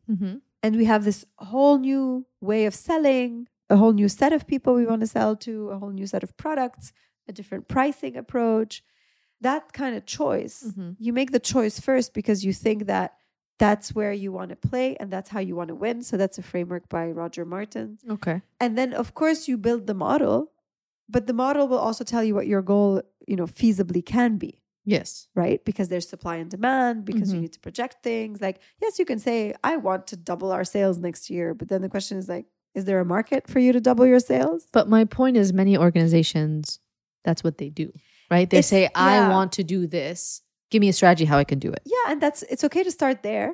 and 0.63 0.77
we 0.77 0.87
have 0.87 1.05
this 1.05 1.27
whole 1.37 1.77
new 1.79 2.25
way 2.41 2.65
of 2.65 2.75
selling 2.75 3.47
a 3.69 3.77
whole 3.77 3.93
new 3.93 4.09
set 4.09 4.33
of 4.33 4.47
people 4.47 4.73
we 4.73 4.87
want 4.87 5.03
to 5.03 5.07
sell 5.07 5.37
to 5.37 5.69
a 5.69 5.79
whole 5.79 5.91
new 5.91 6.07
set 6.07 6.23
of 6.23 6.35
products 6.39 6.95
a 7.29 7.33
different 7.35 7.69
pricing 7.69 8.17
approach 8.17 8.83
that 9.43 9.75
kind 9.75 9.95
of 9.95 10.07
choice 10.07 10.65
Mhm. 10.75 10.97
you 10.99 11.13
make 11.13 11.33
the 11.33 11.39
choice 11.39 11.79
first 11.79 12.15
because 12.15 12.47
you 12.47 12.55
think 12.55 12.87
that 12.87 13.13
that's 13.65 13.89
where 13.99 14.13
you 14.23 14.31
want 14.39 14.51
to 14.55 14.57
play 14.71 14.89
and 15.01 15.09
that's 15.15 15.31
how 15.35 15.41
you 15.49 15.55
want 15.61 15.69
to 15.73 15.79
win 15.85 15.97
so 16.09 16.13
that's 16.21 16.39
a 16.43 16.45
framework 16.53 16.85
by 16.97 17.05
roger 17.23 17.45
martin 17.57 17.89
okay. 18.15 18.37
and 18.63 18.71
then 18.79 18.91
of 19.03 19.09
course 19.21 19.41
you 19.49 19.57
build 19.67 19.83
the 19.91 19.99
model 20.09 20.37
but 21.15 21.23
the 21.31 21.37
model 21.45 21.65
will 21.71 21.83
also 21.89 22.05
tell 22.13 22.25
you 22.29 22.35
what 22.39 22.47
your 22.53 22.63
goal 22.73 22.91
you 23.31 23.37
know 23.41 23.47
feasibly 23.61 24.03
can 24.17 24.33
be 24.47 24.53
Yes. 24.85 25.11
right? 25.43 25.61
Because 25.69 25.87
there's 25.91 26.09
supply 26.15 26.37
and 26.43 26.51
demand, 26.57 27.05
because 27.11 27.29
you 27.33 27.39
Mhm. 27.39 27.43
need 27.45 27.53
to 27.59 27.61
project 27.67 27.95
things. 28.03 28.37
Like, 28.47 28.59
yes, 28.85 28.93
you 29.01 29.07
can 29.11 29.21
say, 29.29 29.39
I 29.73 29.75
want 29.89 30.03
to 30.11 30.17
double 30.31 30.51
our 30.57 30.65
sales 30.75 30.97
next 30.99 31.23
year. 31.35 31.47
But 31.59 31.67
then 31.71 31.83
the 31.87 31.89
question 31.97 32.19
is 32.23 32.27
like, 32.35 32.47
is 32.79 32.85
there 32.89 32.99
a 32.99 33.05
market 33.17 33.43
for 33.53 33.61
you 33.65 33.71
to 33.77 33.81
double 33.89 34.07
your 34.13 34.19
sales? 34.33 34.61
But 34.79 34.89
my 34.97 35.05
point 35.19 35.37
is, 35.43 35.53
many 35.53 35.75
organizations, 35.79 36.81
that's 37.27 37.45
what 37.45 37.59
they 37.59 37.71
do, 37.83 37.93
right? 38.29 38.51
They 38.51 38.59
It's- 38.59 38.71
say, 38.75 38.89
I 38.97 39.15
yeah. 39.19 39.31
want 39.37 39.53
to 39.53 39.63
do 39.63 39.87
this. 39.87 40.43
Give 40.73 40.81
me 40.81 40.89
a 40.89 40.93
strategy 41.01 41.25
how 41.27 41.39
I 41.39 41.45
can 41.45 41.59
do 41.67 41.71
it. 41.71 41.83
Yeah, 41.85 42.07
and 42.11 42.19
that's 42.25 42.43
it's 42.53 42.65
okay 42.65 42.83
to 42.83 42.91
start 42.91 43.23
there. 43.23 43.49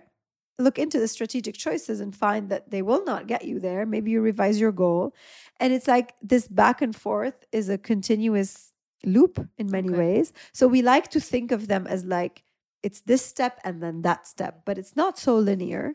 Look 0.67 0.79
into 0.79 0.99
the 1.01 1.09
strategic 1.09 1.57
choices 1.57 2.01
and 2.01 2.15
find 2.15 2.49
that 2.53 2.71
they 2.71 2.83
will 2.89 3.05
not 3.05 3.27
get 3.27 3.45
you 3.45 3.59
there. 3.61 3.85
Maybe 3.95 4.11
you 4.13 4.21
revise 4.21 4.59
your 4.65 4.73
goal. 4.73 5.15
And 5.61 5.73
it's 5.73 5.89
like 5.89 6.15
this 6.23 6.47
back 6.49 6.81
and 6.81 6.95
forth 6.95 7.35
is 7.53 7.69
a 7.69 7.79
continuous 7.79 8.73
loop 9.05 9.35
in 9.59 9.67
many 9.71 9.89
Okay. 9.91 9.99
ways. 9.99 10.33
So 10.53 10.67
we 10.69 10.81
like 10.95 11.09
to 11.15 11.21
think 11.21 11.53
of 11.53 11.67
them 11.67 11.87
as 11.87 12.05
like 12.05 12.43
it's 12.87 13.01
this 13.11 13.25
step 13.25 13.55
and 13.65 13.83
then 13.83 14.03
that 14.03 14.27
step, 14.27 14.63
but 14.65 14.79
it's 14.79 14.95
not 15.03 15.19
so 15.19 15.37
linear. 15.37 15.95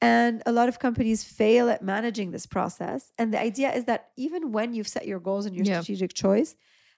And 0.00 0.42
a 0.46 0.52
lot 0.52 0.68
of 0.68 0.78
companies 0.78 1.24
fail 1.24 1.68
at 1.68 1.82
managing 1.82 2.30
this 2.32 2.46
process. 2.46 3.12
And 3.18 3.32
the 3.34 3.40
idea 3.40 3.72
is 3.78 3.84
that 3.84 4.10
even 4.16 4.52
when 4.52 4.74
you've 4.74 4.88
set 4.96 5.06
your 5.06 5.20
goals 5.20 5.46
and 5.46 5.54
your 5.56 5.66
Yeah. 5.66 5.80
strategic 5.80 6.14
choice, 6.14 6.54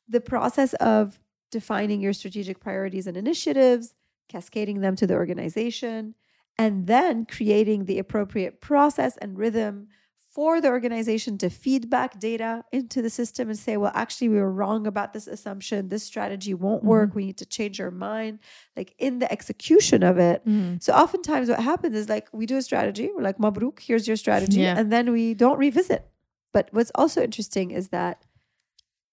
the 0.09 0.21
process 0.21 0.73
of 0.75 1.19
defining 1.51 2.01
your 2.01 2.13
strategic 2.13 2.61
priorities 2.61 3.07
and 3.07 3.17
initiatives, 3.17 3.95
cascading 4.29 4.81
them 4.81 4.97
to 4.97 5.07
the 5.07 5.15
organization, 5.15 6.15
and 6.59 6.87
then 6.87 7.27
creating 7.27 7.87
the 7.87 7.99
appropriate 7.99 8.61
process 8.61 9.17
and 9.19 9.39
rhythm 9.39 9.89
for 10.31 10.61
the 10.61 10.69
organization 10.69 11.37
to 11.37 11.51
feedback 11.51 12.21
data 12.21 12.65
into 12.71 13.03
the 13.03 13.11
system 13.11 13.49
and 13.49 13.59
say, 13.59 13.77
well, 13.77 13.91
actually, 13.97 14.29
we 14.29 14.37
were 14.37 14.53
wrong 14.53 14.87
about 14.87 15.13
this 15.13 15.27
assumption. 15.27 15.89
This 15.89 16.05
strategy 16.05 16.55
won't 16.55 16.81
mm-hmm. 16.81 16.89
work. 16.89 17.15
We 17.17 17.25
need 17.25 17.39
to 17.39 17.47
change 17.47 17.81
our 17.81 17.91
mind. 17.91 18.39
Like 18.77 18.95
in 18.99 19.19
the 19.19 19.31
execution 19.33 20.05
of 20.05 20.19
it. 20.19 20.47
Mm-hmm. 20.47 20.77
So 20.81 20.93
oftentimes 20.93 21.49
what 21.49 21.59
happens 21.59 21.97
is 21.97 22.09
like 22.09 22.29
we 22.33 22.47
do 22.47 22.57
a 22.57 22.63
strategy, 22.63 23.11
we're 23.13 23.23
like, 23.23 23.39
Mabruk, 23.39 23.81
here's 23.81 24.07
your 24.07 24.17
strategy. 24.17 24.61
Yeah. 24.61 24.79
And 24.79 24.93
then 24.93 25.11
we 25.11 25.35
don't 25.35 25.59
revisit. 25.59 26.07
But 26.53 26.69
what's 26.71 26.93
also 26.95 27.23
interesting 27.23 27.73
is 27.73 27.89
that 27.89 28.25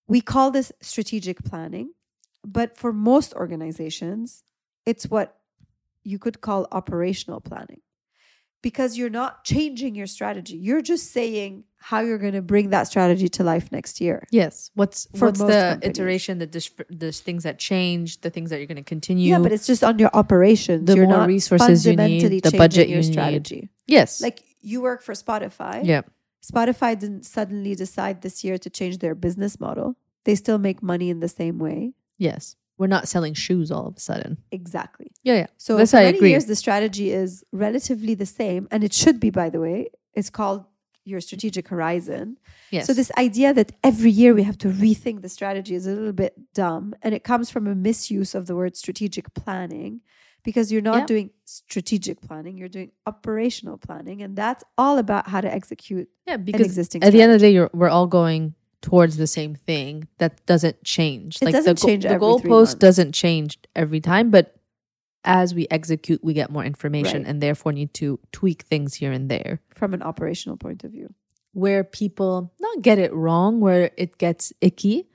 we 0.08 0.22
call 0.22 0.51
this 0.51 0.72
strategic 0.82 1.44
planning, 1.44 1.94
but 2.46 2.77
for 2.77 2.94
most 2.94 3.34
organizations, 3.34 4.44
it's 4.86 5.08
what 5.08 5.38
you 6.03 6.20
could 6.20 6.41
call 6.41 6.67
operational 6.72 7.41
planning 7.41 7.82
because 8.62 8.98
you're 8.98 9.10
not 9.10 9.44
changing 9.44 9.96
your 9.96 10.08
strategy. 10.08 10.58
You're 10.58 10.82
just 10.82 11.12
saying 11.12 11.65
how 11.77 12.00
you're 12.00 12.17
going 12.17 12.34
to 12.34 12.41
bring 12.41 12.70
that 12.72 12.88
strategy 12.88 13.29
to 13.29 13.44
life 13.44 13.72
next 13.72 14.01
year. 14.01 14.25
Yes. 14.32 14.72
What's 14.74 15.08
For 15.15 15.27
what's 15.27 15.39
the 15.39 15.46
companies. 15.74 15.89
iteration, 16.00 16.38
the 16.39 16.48
dis- 16.48 16.72
the 16.89 17.12
things 17.12 17.44
that 17.44 17.60
change, 17.60 18.22
the 18.22 18.29
things 18.29 18.50
that 18.50 18.58
you're 18.58 18.65
going 18.67 18.77
to 18.77 18.84
continue? 18.84 19.32
Yeah, 19.32 19.39
but 19.39 19.51
it's 19.51 19.67
just 19.67 19.84
on 19.84 20.00
your 20.00 20.10
operations. 20.13 20.88
The 20.88 20.96
you're 20.96 21.08
more 21.08 21.25
resources 21.25 21.86
you 21.86 21.96
need, 21.96 22.44
the 22.44 22.58
budget 22.58 22.88
your 22.89 23.00
you 23.00 23.03
need. 23.03 23.12
strategy. 23.12 23.70
yes. 23.86 24.22
Like 24.22 24.44
you 24.62 24.82
work 24.82 25.01
for 25.01 25.13
Spotify. 25.13 25.82
yeah. 25.84 26.01
Spotify 26.44 26.98
didn't 26.98 27.25
suddenly 27.25 27.75
decide 27.75 28.22
this 28.22 28.44
year 28.44 28.58
to 28.58 28.70
change 28.70 29.00
their 29.00 29.15
business 29.15 29.60
model. 29.60 29.98
They 30.24 30.36
still 30.36 30.58
make 30.58 30.82
money 30.82 31.10
in 31.10 31.20
the 31.20 31.27
same 31.27 31.58
way. 31.58 31.94
Yes. 32.17 32.55
We're 32.77 32.88
not 32.88 33.07
selling 33.07 33.33
shoes 33.33 33.71
all 33.71 33.88
of 33.88 33.97
a 33.97 34.00
sudden. 34.00 34.38
Exactly. 34.51 35.12
Yeah, 35.24 35.33
yeah. 35.36 35.47
So 35.57 35.77
This 35.77 35.91
for 35.91 35.97
I 35.97 36.03
many 36.03 36.17
agree. 36.17 36.29
years, 36.29 36.45
the 36.45 36.55
strategy 36.55 37.12
is 37.12 37.43
relatively 37.51 38.13
the 38.13 38.25
same, 38.27 38.67
and 38.69 38.83
it 38.83 38.93
should 38.93 39.19
be, 39.19 39.29
by 39.31 39.50
the 39.50 39.59
way. 39.59 39.89
It's 40.13 40.29
called 40.29 40.65
your 41.03 41.19
strategic 41.21 41.69
horizon. 41.69 42.38
Yes. 42.69 42.86
So 42.86 42.93
this 42.93 43.12
idea 43.17 43.53
that 43.53 43.71
every 43.83 44.12
year 44.12 44.33
we 44.36 44.43
have 44.43 44.57
to 44.59 44.67
rethink 44.67 45.21
the 45.21 45.29
strategy 45.29 45.74
is 45.74 45.88
a 45.88 45.91
little 45.91 46.12
bit 46.13 46.33
dumb, 46.53 46.93
and 47.01 47.15
it 47.15 47.24
comes 47.24 47.50
from 47.50 47.65
a 47.65 47.74
misuse 47.74 48.36
of 48.36 48.45
the 48.45 48.55
word 48.55 48.75
strategic 48.77 49.33
planning, 49.33 50.01
because 50.43 50.71
you're 50.71 50.81
not 50.81 50.97
Yeah. 51.00 51.05
doing 51.05 51.29
strategic 51.45 52.21
planning; 52.21 52.57
you're 52.57 52.69
doing 52.69 52.91
operational 53.07 53.77
planning, 53.77 54.21
and 54.21 54.36
that's 54.36 54.63
all 54.77 54.97
about 54.97 55.29
how 55.29 55.41
to 55.41 55.51
execute 55.51 56.09
yeah, 56.27 56.38
because 56.38 56.77
at 56.77 56.89
the 56.91 57.21
end 57.21 57.31
of 57.31 57.39
the 57.39 57.47
day, 57.47 57.53
you're, 57.53 57.69
we're 57.74 57.89
all 57.89 58.07
going 58.07 58.53
towards 58.81 59.17
the 59.17 59.27
same 59.27 59.55
thing. 59.55 60.07
That 60.19 60.46
doesn't 60.46 60.84
change. 60.84 61.39
It 61.41 61.51
doesn't 61.51 61.79
the, 61.79 61.88
change 61.88 62.03
The 62.03 62.10
goalpost 62.10 62.79
doesn't 62.79 63.13
change 63.13 63.57
every 63.75 64.00
time, 64.00 64.29
but 64.31 64.55
as 65.24 65.53
we 65.53 65.67
execute, 65.72 66.24
we 66.24 66.34
get 66.34 66.50
more 66.51 66.63
information, 66.63 67.24
Right. 67.24 67.29
and 67.29 67.41
therefore 67.41 67.74
need 67.74 67.93
to 67.96 68.19
tweak 68.31 68.63
things 68.63 68.93
here 68.96 69.12
and 69.12 69.29
there. 69.29 69.60
from 69.75 69.93
an 69.93 70.01
operational 70.01 70.57
point 70.57 70.84
of 70.84 70.91
view. 70.91 71.13
Where 71.53 71.84
people 71.84 72.53
not 72.60 72.81
get 72.81 72.98
it 73.00 73.13
wrong, 73.13 73.60
where 73.60 73.91
it 73.98 74.17
gets 74.17 74.53
icky, 74.62 75.07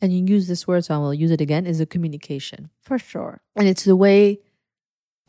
and 0.00 0.12
you 0.12 0.24
use 0.26 0.48
this 0.48 0.66
word, 0.66 0.84
so 0.84 0.94
I 0.94 0.98
will 0.98 1.14
use 1.14 1.30
it 1.30 1.40
again, 1.40 1.66
is 1.66 1.80
a 1.80 1.86
communication. 1.86 2.70
For 2.82 2.98
sure. 2.98 3.42
and 3.54 3.68
it's 3.68 3.84
the 3.84 3.96
way 3.96 4.40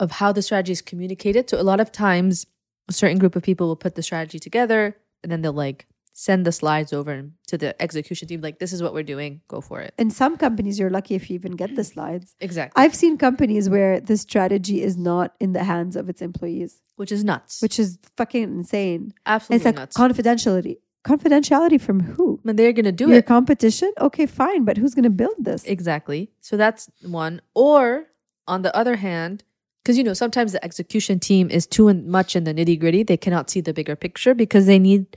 of 0.00 0.10
how 0.12 0.32
the 0.32 0.42
strategy 0.42 0.72
is 0.72 0.82
communicated. 0.82 1.48
So 1.48 1.58
a 1.60 1.62
lot 1.62 1.80
of 1.80 1.90
times, 1.92 2.46
a 2.88 2.92
certain 2.92 3.18
group 3.18 3.34
of 3.36 3.42
people 3.42 3.66
will 3.68 3.76
put 3.76 3.94
the 3.94 4.02
strategy 4.02 4.38
together, 4.38 4.96
and 5.22 5.30
then 5.32 5.40
they'll 5.42 5.52
like 5.52 5.86
send 6.18 6.46
the 6.46 6.50
slides 6.52 6.94
over 6.94 7.28
to 7.46 7.58
the 7.58 7.70
execution 7.82 8.26
team. 8.26 8.40
Like, 8.40 8.58
this 8.58 8.72
is 8.72 8.82
what 8.82 8.94
we're 8.94 9.02
doing. 9.02 9.42
Go 9.48 9.60
for 9.60 9.82
it. 9.82 9.92
In 9.98 10.10
some 10.10 10.38
companies, 10.38 10.78
you're 10.78 10.88
lucky 10.88 11.14
if 11.14 11.28
you 11.28 11.34
even 11.34 11.52
get 11.52 11.76
the 11.76 11.84
slides. 11.84 12.34
Exactly. 12.40 12.82
I've 12.82 12.94
seen 12.94 13.18
companies 13.18 13.68
where 13.68 14.00
the 14.00 14.16
strategy 14.16 14.82
is 14.82 14.96
not 14.96 15.34
in 15.40 15.52
the 15.52 15.62
hands 15.64 15.94
of 15.94 16.08
its 16.08 16.22
employees, 16.22 16.80
Which 16.96 17.12
is 17.12 17.22
nuts. 17.22 17.60
which 17.60 17.78
is 17.78 17.98
fucking 18.16 18.44
insane. 18.44 19.12
absolutely 19.26 19.56
it's 19.56 19.64
like 19.66 19.74
nuts. 19.74 19.94
confidentiality. 19.96 20.78
Confidentiality 21.04 21.78
from 21.80 22.00
who? 22.00 22.40
but 22.44 22.56
they're 22.56 22.72
gonna 22.72 22.92
do 22.92 23.08
Your 23.08 23.18
it 23.18 23.26
competition? 23.26 23.92
Okay, 24.00 24.24
fine, 24.26 24.64
but 24.64 24.76
who's 24.78 24.94
going 24.94 25.04
to 25.04 25.10
build 25.10 25.34
this? 25.38 25.64
exactly. 25.64 26.30
So 26.40 26.56
that's 26.56 26.88
one. 27.02 27.42
Or 27.54 28.06
on 28.48 28.62
the 28.62 28.74
other 28.74 28.96
hand. 28.96 29.44
Because 29.82 29.98
you 29.98 30.02
know 30.02 30.14
sometimes 30.14 30.50
the 30.52 30.64
execution 30.64 31.20
team 31.20 31.48
is 31.50 31.66
too 31.66 31.92
much 31.92 32.34
in 32.34 32.44
the 32.44 32.54
nitty 32.54 32.80
gritty. 32.80 33.02
They 33.04 33.16
cannot 33.18 33.50
see 33.50 33.60
the 33.60 33.72
bigger 33.74 33.94
picture 33.94 34.34
because 34.34 34.64
they 34.66 34.78
need 34.80 35.16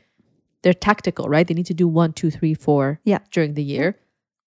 they're 0.63 0.73
tactical, 0.73 1.27
right? 1.29 1.47
They 1.47 1.53
need 1.53 1.65
to 1.67 1.73
do 1.73 1.87
one, 1.87 2.13
two, 2.13 2.29
three, 2.31 2.53
four 2.53 2.99
Yeah. 3.05 3.19
during 3.31 3.53
the 3.53 3.63
year. 3.63 3.95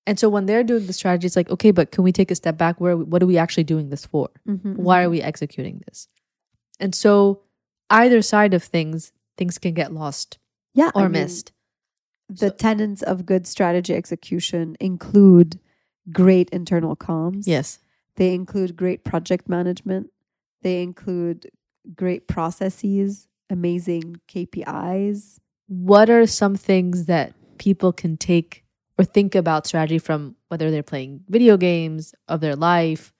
And 0.06 0.18
so 0.18 0.28
when 0.28 0.46
they're 0.46 0.64
doing 0.64 0.86
the 0.86 0.92
strategy, 0.92 1.26
it's 1.26 1.36
like, 1.36 1.48
okay, 1.50 1.70
but 1.70 1.90
can 1.92 2.02
we 2.04 2.12
take 2.12 2.30
a 2.30 2.34
step 2.34 2.58
back? 2.58 2.80
Where 2.80 2.96
what 2.96 3.22
are 3.22 3.26
we 3.26 3.38
actually 3.38 3.64
doing 3.64 3.88
this 3.90 4.04
for? 4.04 4.30
Mhm, 4.48 4.76
Why 4.76 5.02
are 5.04 5.10
we 5.10 5.22
executing 5.22 5.80
this? 5.86 6.08
And 6.80 6.94
so 6.94 7.42
either 7.88 8.20
side 8.20 8.52
of 8.54 8.62
things, 8.64 9.12
things 9.38 9.58
can 9.58 9.74
get 9.74 9.92
lost 9.92 10.38
yeah, 10.74 10.90
or 10.94 11.02
I 11.02 11.04
mean, 11.04 11.12
missed. 11.22 11.52
The 12.28 12.50
tenets 12.50 13.02
of 13.02 13.26
good 13.26 13.46
strategy 13.46 13.94
execution 13.94 14.76
include 14.80 15.60
great 16.10 16.50
internal 16.50 16.96
comms. 16.96 17.44
Yes. 17.46 17.78
They 18.16 18.34
include 18.34 18.74
great 18.76 19.04
project 19.04 19.48
management. 19.48 20.10
They 20.62 20.82
include 20.82 21.50
great 21.94 22.26
processes, 22.26 23.28
amazing 23.50 24.16
KPIs. 24.28 25.38
What 25.68 26.10
are 26.10 26.26
some 26.26 26.56
things 26.56 27.06
that 27.06 27.34
people 27.58 27.92
can 27.92 28.16
take 28.16 28.64
or 28.98 29.04
think 29.04 29.34
about 29.34 29.66
strategy 29.66 29.98
from 29.98 30.36
whether 30.48 30.70
they're 30.70 30.82
playing 30.82 31.20
video 31.28 31.56
games 31.56 32.14
of 32.28 32.40
their 32.40 32.56
life? 32.56 33.12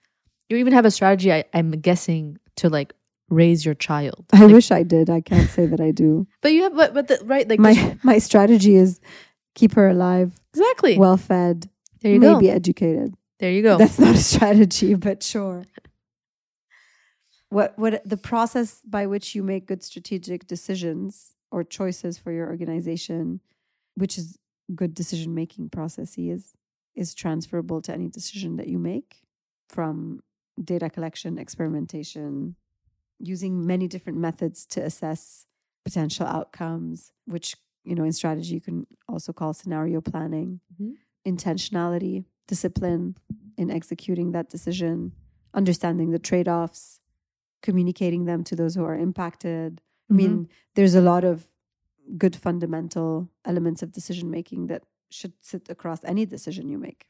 You 0.49 0.57
even 0.57 0.73
have 0.73 0.85
a 0.85 0.91
strategy, 0.91 1.31
I, 1.33 1.45
I'm 1.53 1.71
guessing, 1.71 2.37
to 2.57 2.69
like 2.69 2.93
raise 3.29 3.65
your 3.65 3.73
child. 3.73 4.25
I 4.33 4.41
Like, 4.45 4.53
wish 4.53 4.71
I 4.71 4.83
did. 4.83 5.09
I 5.09 5.21
can't 5.21 5.49
say 5.49 5.65
that 5.65 5.81
I 5.81 5.91
do. 5.91 6.27
but 6.41 6.51
you 6.53 6.63
have, 6.63 6.75
but, 6.75 6.93
but 6.93 7.07
the, 7.07 7.19
right, 7.23 7.47
like 7.49 7.59
My 7.59 7.97
my 8.03 8.19
strategy 8.19 8.75
is 8.75 8.99
keep 9.55 9.73
her 9.73 9.87
alive, 9.89 10.39
exactly. 10.53 10.97
well 10.97 11.17
fed, 11.17 11.69
there 12.01 12.11
you 12.13 12.19
maybe 12.19 12.29
go. 12.31 12.35
Maybe 12.39 12.49
educated. 12.51 13.15
There 13.39 13.51
you 13.51 13.63
go. 13.63 13.77
That's 13.79 13.97
not 13.99 14.15
a 14.15 14.19
strategy, 14.19 14.93
but 14.93 15.23
sure. 15.23 15.63
what 17.49 17.77
what 17.79 18.07
the 18.07 18.17
process 18.17 18.81
by 18.85 19.07
which 19.07 19.33
you 19.33 19.41
make 19.43 19.65
good 19.67 19.83
strategic 19.83 20.45
decisions 20.47 21.32
or 21.53 21.63
choices 21.63 22.17
for 22.17 22.31
your 22.31 22.47
organization, 22.49 23.39
which 23.95 24.17
is 24.17 24.39
good 24.73 24.93
decision 24.95 25.35
making 25.35 25.69
processes, 25.69 26.53
is 26.95 27.13
transferable 27.13 27.79
to 27.83 27.93
any 27.93 28.09
decision 28.09 28.55
that 28.57 28.67
you 28.67 28.79
make 28.79 29.21
from 29.69 30.19
data 30.71 30.89
collection, 30.89 31.37
experimentation, 31.37 32.55
using 33.19 33.65
many 33.67 33.87
different 33.87 34.17
methods 34.17 34.65
to 34.65 34.81
assess 34.81 35.45
potential 35.85 36.25
outcomes, 36.25 37.11
which 37.25 37.55
you 37.83 37.93
know 37.95 38.03
in 38.03 38.13
strategy 38.13 38.55
you 38.55 38.61
can 38.61 38.87
also 39.07 39.31
call 39.31 39.53
scenario 39.53 40.01
planning, 40.01 40.59
Mhm. 40.73 40.93
intentionality, 41.27 42.25
discipline 42.47 43.15
in 43.57 43.69
executing 43.69 44.31
that 44.31 44.49
decision, 44.49 45.11
understanding 45.53 46.09
the 46.09 46.19
trade-offs, 46.29 46.99
communicating 47.61 48.25
them 48.25 48.43
to 48.43 48.55
those 48.55 48.73
who 48.75 48.83
are 48.83 48.97
impacted. 48.97 49.81
I 50.09 50.13
mean, 50.13 50.49
there's 50.75 50.95
a 50.95 51.01
lot 51.01 51.23
of 51.23 51.47
good 52.17 52.35
fundamental 52.35 53.29
elements 53.45 53.81
of 53.81 53.91
decision 53.91 54.29
making 54.29 54.67
that 54.67 54.83
should 55.09 55.33
sit 55.41 55.69
across 55.69 56.03
any 56.03 56.25
decision 56.25 56.69
you 56.69 56.77
make. 56.77 57.05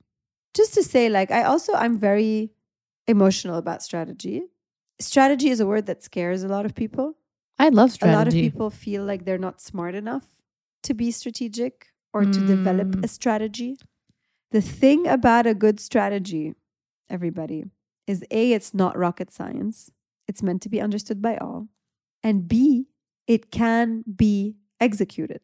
Just 0.53 0.73
to 0.75 0.83
say, 0.83 1.09
like, 1.09 1.31
I 1.31 1.43
also, 1.43 1.73
I'm 1.73 1.97
very 1.97 2.51
emotional 3.07 3.57
about 3.57 3.81
strategy. 3.83 4.43
Strategy 4.99 5.49
is 5.49 5.59
a 5.59 5.65
word 5.65 5.85
that 5.87 6.03
scares 6.03 6.43
a 6.43 6.47
lot 6.47 6.65
of 6.65 6.75
people. 6.75 7.15
I 7.59 7.69
love 7.69 7.91
strategy. 7.91 8.13
A 8.15 8.17
lot 8.17 8.27
of 8.27 8.33
people 8.33 8.69
feel 8.69 9.03
like 9.03 9.25
they're 9.25 9.37
not 9.49 9.59
smart 9.61 9.95
enough 9.95 10.25
to 10.83 10.93
be 10.93 11.11
strategic 11.11 11.87
or 12.13 12.23
to 12.25 12.45
develop 12.45 12.89
Mm. 12.89 13.03
a 13.03 13.07
strategy. 13.07 13.77
The 14.51 14.61
thing 14.61 15.07
about 15.07 15.47
a 15.47 15.55
good 15.55 15.79
strategy, 15.79 16.53
everybody, 17.09 17.65
is 18.05 18.23
A, 18.29 18.53
it's 18.53 18.73
not 18.73 18.95
rocket 18.97 19.31
science. 19.31 19.89
It's 20.27 20.43
meant 20.43 20.61
to 20.61 20.69
be 20.69 20.79
understood 20.79 21.21
by 21.21 21.37
all. 21.37 21.67
And 22.23 22.47
B, 22.47 22.87
it 23.27 23.51
can 23.51 24.03
be 24.15 24.55
executed. 24.79 25.41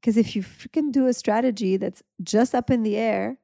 Because 0.00 0.16
if 0.16 0.34
you 0.34 0.42
freaking 0.42 0.90
do 0.90 1.06
a 1.06 1.12
strategy 1.12 1.76
that's 1.76 2.02
just 2.22 2.54
up 2.54 2.70
in 2.70 2.82
the 2.82 2.96
air 2.96 3.38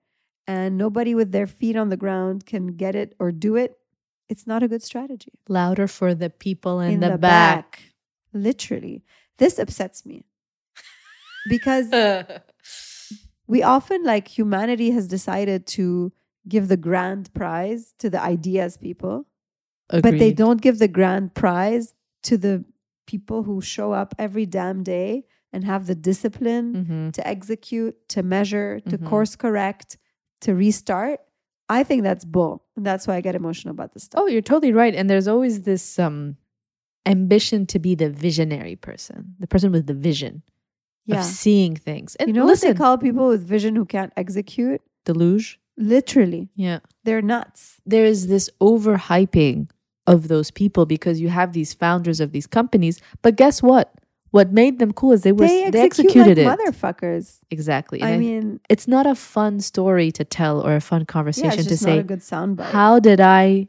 and 0.46 0.76
nobody 0.76 1.14
with 1.14 1.30
their 1.30 1.46
feet 1.46 1.76
on 1.76 1.88
the 1.88 1.96
ground 1.96 2.46
can 2.46 2.68
get 2.68 2.96
it 2.96 3.14
or 3.20 3.30
do 3.30 3.54
it, 3.56 3.78
it's 4.28 4.46
not 4.46 4.62
a 4.62 4.68
good 4.68 4.82
strategy 4.82 5.32
Louder 5.48 5.86
for 5.86 6.14
the 6.14 6.28
people 6.28 6.80
in, 6.80 7.00
the, 7.00 7.16
back. 7.16 7.82
Literally. 8.32 9.04
This 9.38 9.58
upsets 9.58 10.04
me. 10.04 10.24
because 11.48 11.90
we 13.46 13.62
often, 13.62 14.04
like 14.04 14.28
humanity, 14.28 14.90
has 14.90 15.06
decided 15.06 15.66
to 15.68 16.12
give 16.46 16.68
the 16.68 16.76
grand 16.76 17.32
prize 17.34 17.94
to 17.98 18.10
the 18.10 18.20
ideas 18.20 18.76
people, 18.76 19.26
but 19.88 20.18
they 20.18 20.32
don't 20.32 20.60
give 20.60 20.78
the 20.78 20.88
grand 20.88 21.34
prize 21.34 21.94
to 22.24 22.36
the 22.36 22.64
people 23.06 23.42
who 23.44 23.60
show 23.60 23.92
up 23.92 24.14
every 24.18 24.46
damn 24.46 24.82
day 24.82 25.24
and 25.52 25.64
have 25.64 25.86
the 25.86 25.94
discipline 25.94 26.74
Mhm. 26.86 27.12
to 27.14 27.26
execute, 27.26 27.96
to 28.10 28.22
measure, 28.22 28.80
to 28.80 28.98
Mhm. 28.98 29.06
course 29.06 29.34
correct, 29.36 29.96
to 30.42 30.54
restart. 30.54 31.20
I 31.70 31.84
think 31.84 32.02
that's 32.02 32.24
bull. 32.24 32.64
And 32.76 32.84
that's 32.84 33.06
why 33.06 33.16
I 33.16 33.20
get 33.20 33.34
emotional 33.34 33.72
about 33.72 33.92
this 33.94 34.04
stuff. 34.04 34.20
Oh, 34.22 34.26
you're 34.26 34.42
totally 34.42 34.72
right. 34.72 34.94
And 34.94 35.08
there's 35.08 35.28
always 35.28 35.62
this 35.62 35.98
um 35.98 36.36
ambition 37.06 37.64
to 37.66 37.78
be 37.78 37.94
the 37.94 38.10
visionary 38.10 38.76
person, 38.76 39.34
the 39.38 39.46
person 39.46 39.72
with 39.72 39.86
the 39.86 39.94
vision 39.94 40.42
yeah. 41.06 41.18
of 41.20 41.24
seeing 41.24 41.74
things. 41.74 42.14
And 42.16 42.28
You 42.28 42.34
know 42.34 42.44
listen, 42.44 42.68
what 42.68 42.74
they 42.74 42.78
call 42.78 42.98
people 42.98 43.28
with 43.28 43.46
vision 43.46 43.74
who 43.76 43.84
can't 43.86 44.12
execute? 44.16 44.80
deluge. 45.04 45.58
Literally. 45.78 46.50
Yeah. 46.54 46.80
They're 47.04 47.22
nuts. 47.22 47.80
There 47.86 48.04
is 48.04 48.26
this 48.26 48.50
overhyping 48.60 49.70
of 50.08 50.28
those 50.28 50.50
people 50.50 50.86
because 50.86 51.20
you 51.20 51.28
have 51.28 51.52
these 51.52 51.74
founders 51.74 52.18
of 52.20 52.32
these 52.32 52.46
companies. 52.46 53.00
But 53.22 53.36
guess 53.36 53.62
what? 53.62 53.92
What 54.30 54.52
made 54.52 54.78
them 54.78 54.92
cool 54.92 55.12
is 55.12 55.22
they 55.22 55.32
were 55.32 55.46
They 55.46 55.70
they, 55.70 55.80
execute 55.80 56.16
executed 56.16 56.44
like 56.44 56.58
it. 56.58 56.74
motherfuckers. 56.74 57.38
Exactly. 57.50 58.00
And 58.00 58.10
I 58.14 58.18
mean, 58.18 58.60
it's 58.68 58.86
not 58.88 59.06
a 59.06 59.14
fun 59.14 59.60
story 59.60 60.10
to 60.12 60.24
tell 60.24 60.60
or 60.66 60.74
a 60.76 60.80
fun 60.80 61.02
yeah, 61.02 61.04
conversation 61.16 61.60
it's 61.60 61.68
to 61.68 61.76
say 61.76 61.98
a 61.98 62.02
good 62.02 62.20
soundbite. 62.20 62.70
how 62.72 62.98
did 62.98 63.20
I 63.20 63.68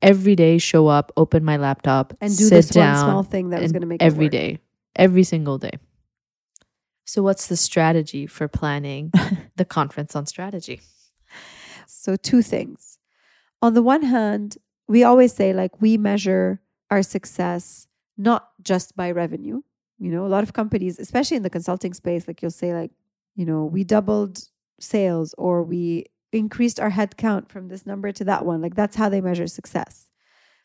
every 0.00 0.36
day 0.36 0.58
show 0.58 0.86
up, 0.86 1.12
open 1.16 1.44
my 1.44 1.56
laptop, 1.56 2.14
and 2.20 2.36
do 2.36 2.48
this 2.48 2.68
down 2.68 2.94
one 2.94 3.04
small 3.10 3.22
thing 3.22 3.50
that 3.50 3.60
was 3.60 3.72
going 3.72 3.82
to 3.82 3.86
make 3.86 4.02
every 4.02 4.28
day, 4.28 4.60
every 4.96 5.24
single 5.24 5.58
day. 5.58 5.76
So, 7.04 7.22
what's 7.22 7.46
the 7.48 7.56
strategy 7.56 8.26
for 8.26 8.48
planning 8.48 9.12
the 9.56 9.64
conference 9.64 10.14
on 10.14 10.26
strategy? 10.26 10.80
So, 11.86 12.16
two 12.16 12.42
things. 12.42 12.98
On 13.60 13.74
the 13.74 13.82
one 13.82 14.02
hand, 14.02 14.58
we 14.88 15.04
always 15.04 15.32
say 15.32 15.52
like 15.52 15.80
we 15.80 15.96
measure 15.96 16.60
our 16.90 17.02
success 17.02 17.86
not 18.16 18.50
just 18.62 18.96
by 18.96 19.10
revenue. 19.10 19.62
You 19.98 20.10
know, 20.10 20.26
a 20.26 20.28
lot 20.28 20.42
of 20.42 20.52
companies, 20.52 20.98
especially 20.98 21.36
in 21.36 21.42
the 21.42 21.50
consulting 21.50 21.94
space, 21.94 22.26
like 22.26 22.42
you'll 22.42 22.50
say, 22.50 22.74
like, 22.74 22.90
you 23.34 23.44
know, 23.44 23.64
we 23.64 23.84
doubled 23.84 24.44
sales 24.80 25.34
or 25.38 25.62
we 25.62 26.06
increased 26.32 26.78
our 26.78 26.90
headcount 26.90 27.48
from 27.48 27.68
this 27.68 27.86
number 27.86 28.12
to 28.12 28.24
that 28.24 28.44
one. 28.44 28.60
Like, 28.60 28.74
that's 28.74 28.96
how 28.96 29.08
they 29.08 29.20
measure 29.20 29.46
success. 29.46 30.08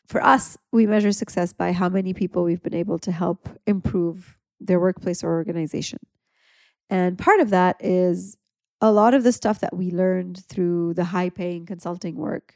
For 0.06 0.22
us, 0.22 0.56
we 0.70 0.86
measure 0.86 1.12
success 1.12 1.52
by 1.52 1.72
how 1.72 1.88
many 1.88 2.12
people 2.12 2.44
we've 2.44 2.62
been 2.62 2.74
able 2.74 2.98
to 3.00 3.12
help 3.12 3.48
improve 3.66 4.38
their 4.60 4.78
workplace 4.78 5.24
or 5.24 5.32
organization. 5.32 5.98
And 6.90 7.18
part 7.18 7.40
of 7.40 7.50
that 7.50 7.76
is 7.80 8.36
a 8.80 8.92
lot 8.92 9.14
of 9.14 9.24
the 9.24 9.32
stuff 9.32 9.60
that 9.60 9.74
we 9.74 9.90
learned 9.90 10.44
through 10.44 10.94
the 10.94 11.04
high 11.04 11.30
paying 11.30 11.64
consulting 11.64 12.16
work, 12.16 12.54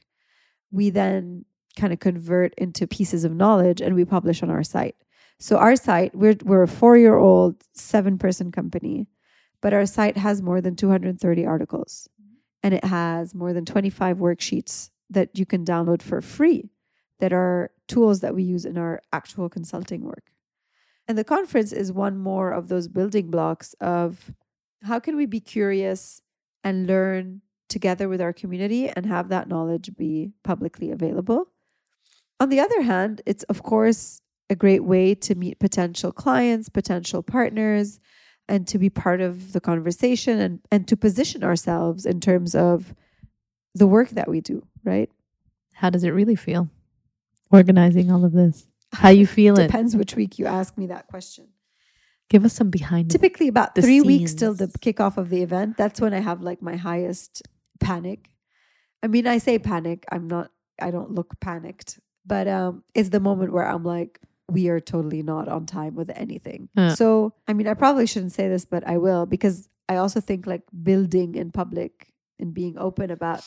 we 0.70 0.90
then 0.90 1.44
kind 1.78 1.92
of 1.92 2.00
convert 2.00 2.54
into 2.54 2.86
pieces 2.86 3.24
of 3.24 3.34
knowledge 3.34 3.80
and 3.80 3.94
we 3.94 4.04
publish 4.04 4.42
on 4.42 4.50
our 4.50 4.62
site. 4.62 4.96
So 5.38 5.56
our 5.56 5.76
site, 5.76 6.14
we're 6.14 6.36
we're 6.44 6.62
a 6.62 6.68
four 6.68 6.96
year 6.96 7.16
old 7.16 7.62
seven 7.72 8.18
person 8.18 8.50
company, 8.52 9.06
but 9.62 9.72
our 9.72 9.86
site 9.86 10.16
has 10.16 10.42
more 10.42 10.60
than 10.60 10.74
230 10.74 11.46
articles 11.46 12.08
mm-hmm. 12.20 12.34
and 12.62 12.74
it 12.74 12.84
has 12.84 13.34
more 13.34 13.52
than 13.52 13.64
25 13.64 14.18
worksheets 14.18 14.90
that 15.10 15.38
you 15.38 15.46
can 15.46 15.64
download 15.64 16.02
for 16.02 16.20
free 16.20 16.70
that 17.20 17.32
are 17.32 17.70
tools 17.86 18.20
that 18.20 18.34
we 18.34 18.42
use 18.42 18.64
in 18.64 18.76
our 18.76 19.00
actual 19.12 19.48
consulting 19.48 20.02
work. 20.02 20.24
And 21.06 21.16
the 21.16 21.24
conference 21.24 21.72
is 21.72 21.90
one 21.90 22.18
more 22.18 22.50
of 22.50 22.68
those 22.68 22.86
building 22.86 23.30
blocks 23.30 23.74
of 23.80 24.32
how 24.82 24.98
can 25.00 25.16
we 25.16 25.26
be 25.26 25.40
curious 25.40 26.20
and 26.62 26.86
learn 26.86 27.40
together 27.68 28.08
with 28.08 28.20
our 28.20 28.32
community 28.32 28.88
and 28.88 29.06
have 29.06 29.28
that 29.28 29.48
knowledge 29.48 29.90
be 29.96 30.32
publicly 30.42 30.90
available. 30.90 31.48
On 32.40 32.48
the 32.48 32.60
other 32.60 32.82
hand, 32.82 33.20
it's 33.26 33.42
of 33.44 33.62
course 33.62 34.20
a 34.50 34.54
great 34.54 34.84
way 34.84 35.14
to 35.14 35.34
meet 35.34 35.58
potential 35.58 36.12
clients, 36.12 36.68
potential 36.68 37.22
partners, 37.22 38.00
and 38.48 38.66
to 38.68 38.78
be 38.78 38.88
part 38.88 39.20
of 39.20 39.52
the 39.52 39.60
conversation 39.60 40.40
and, 40.40 40.60
and 40.72 40.88
to 40.88 40.96
position 40.96 41.44
ourselves 41.44 42.06
in 42.06 42.20
terms 42.20 42.54
of 42.54 42.94
the 43.74 43.86
work 43.86 44.10
that 44.10 44.28
we 44.28 44.40
do, 44.40 44.66
right? 44.84 45.10
How 45.72 45.90
does 45.90 46.02
it 46.02 46.10
really 46.10 46.34
feel 46.34 46.70
organizing 47.50 48.10
all 48.10 48.24
of 48.24 48.32
this? 48.32 48.66
How 48.92 49.10
you 49.10 49.26
feel 49.26 49.58
it? 49.58 49.66
Depends 49.66 49.94
which 49.94 50.14
week 50.14 50.38
you 50.38 50.46
ask 50.46 50.78
me 50.78 50.86
that 50.86 51.08
question. 51.08 51.48
Give 52.30 52.44
us 52.44 52.54
some 52.54 52.70
behind. 52.70 53.10
Typically, 53.10 53.48
about 53.48 53.74
three 53.74 54.00
weeks 54.00 54.34
till 54.34 54.54
the 54.54 54.66
kickoff 54.66 55.16
of 55.16 55.30
the 55.30 55.42
event, 55.42 55.76
that's 55.76 56.00
when 56.00 56.12
I 56.12 56.20
have 56.20 56.42
like 56.42 56.60
my 56.60 56.76
highest 56.76 57.42
panic. 57.80 58.30
I 59.02 59.06
mean, 59.06 59.26
I 59.26 59.38
say 59.38 59.58
panic. 59.58 60.04
I'm 60.10 60.26
not. 60.26 60.50
I 60.80 60.90
don't 60.90 61.12
look 61.12 61.40
panicked, 61.40 61.98
but 62.28 62.46
um, 62.46 62.84
it's 62.94 63.08
the 63.08 63.20
moment 63.20 63.52
where 63.52 63.66
I'm 63.66 63.84
like, 63.84 64.20
we 64.50 64.68
are 64.68 64.80
totally 64.80 65.22
not 65.22 65.48
on 65.48 65.66
time 65.66 65.94
with 65.94 66.10
anything. 66.14 66.68
Yeah. 66.74 66.94
So, 66.94 67.34
I 67.46 67.52
mean, 67.52 67.66
I 67.66 67.74
probably 67.74 68.06
shouldn't 68.06 68.32
say 68.32 68.48
this, 68.48 68.64
but 68.64 68.86
I 68.86 68.98
will 68.98 69.26
because 69.26 69.68
I 69.88 69.96
also 69.96 70.20
think 70.20 70.46
like 70.46 70.62
building 70.82 71.34
in 71.34 71.50
public 71.50 72.12
and 72.38 72.54
being 72.54 72.78
open 72.78 73.10
about 73.10 73.42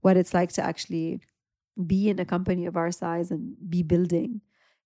what 0.00 0.16
it's 0.16 0.32
like 0.34 0.52
to 0.52 0.62
actually 0.62 1.20
be 1.86 2.08
in 2.08 2.18
a 2.18 2.24
company 2.24 2.66
of 2.66 2.76
our 2.76 2.90
size 2.90 3.30
and 3.30 3.56
be 3.68 3.82
building 3.82 4.40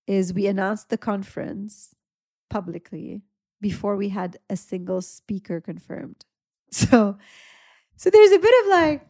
is 0.07 0.33
we 0.33 0.47
announced 0.47 0.89
the 0.89 0.97
conference 0.97 1.95
publicly 2.49 3.21
before 3.61 3.95
we 3.95 4.09
had 4.09 4.37
a 4.49 4.57
single 4.57 5.01
speaker 5.01 5.61
confirmed. 5.61 6.25
So 6.71 7.17
so 7.95 8.09
there's 8.09 8.31
a 8.31 8.39
bit 8.39 8.65
of 8.65 8.71
like 8.71 9.07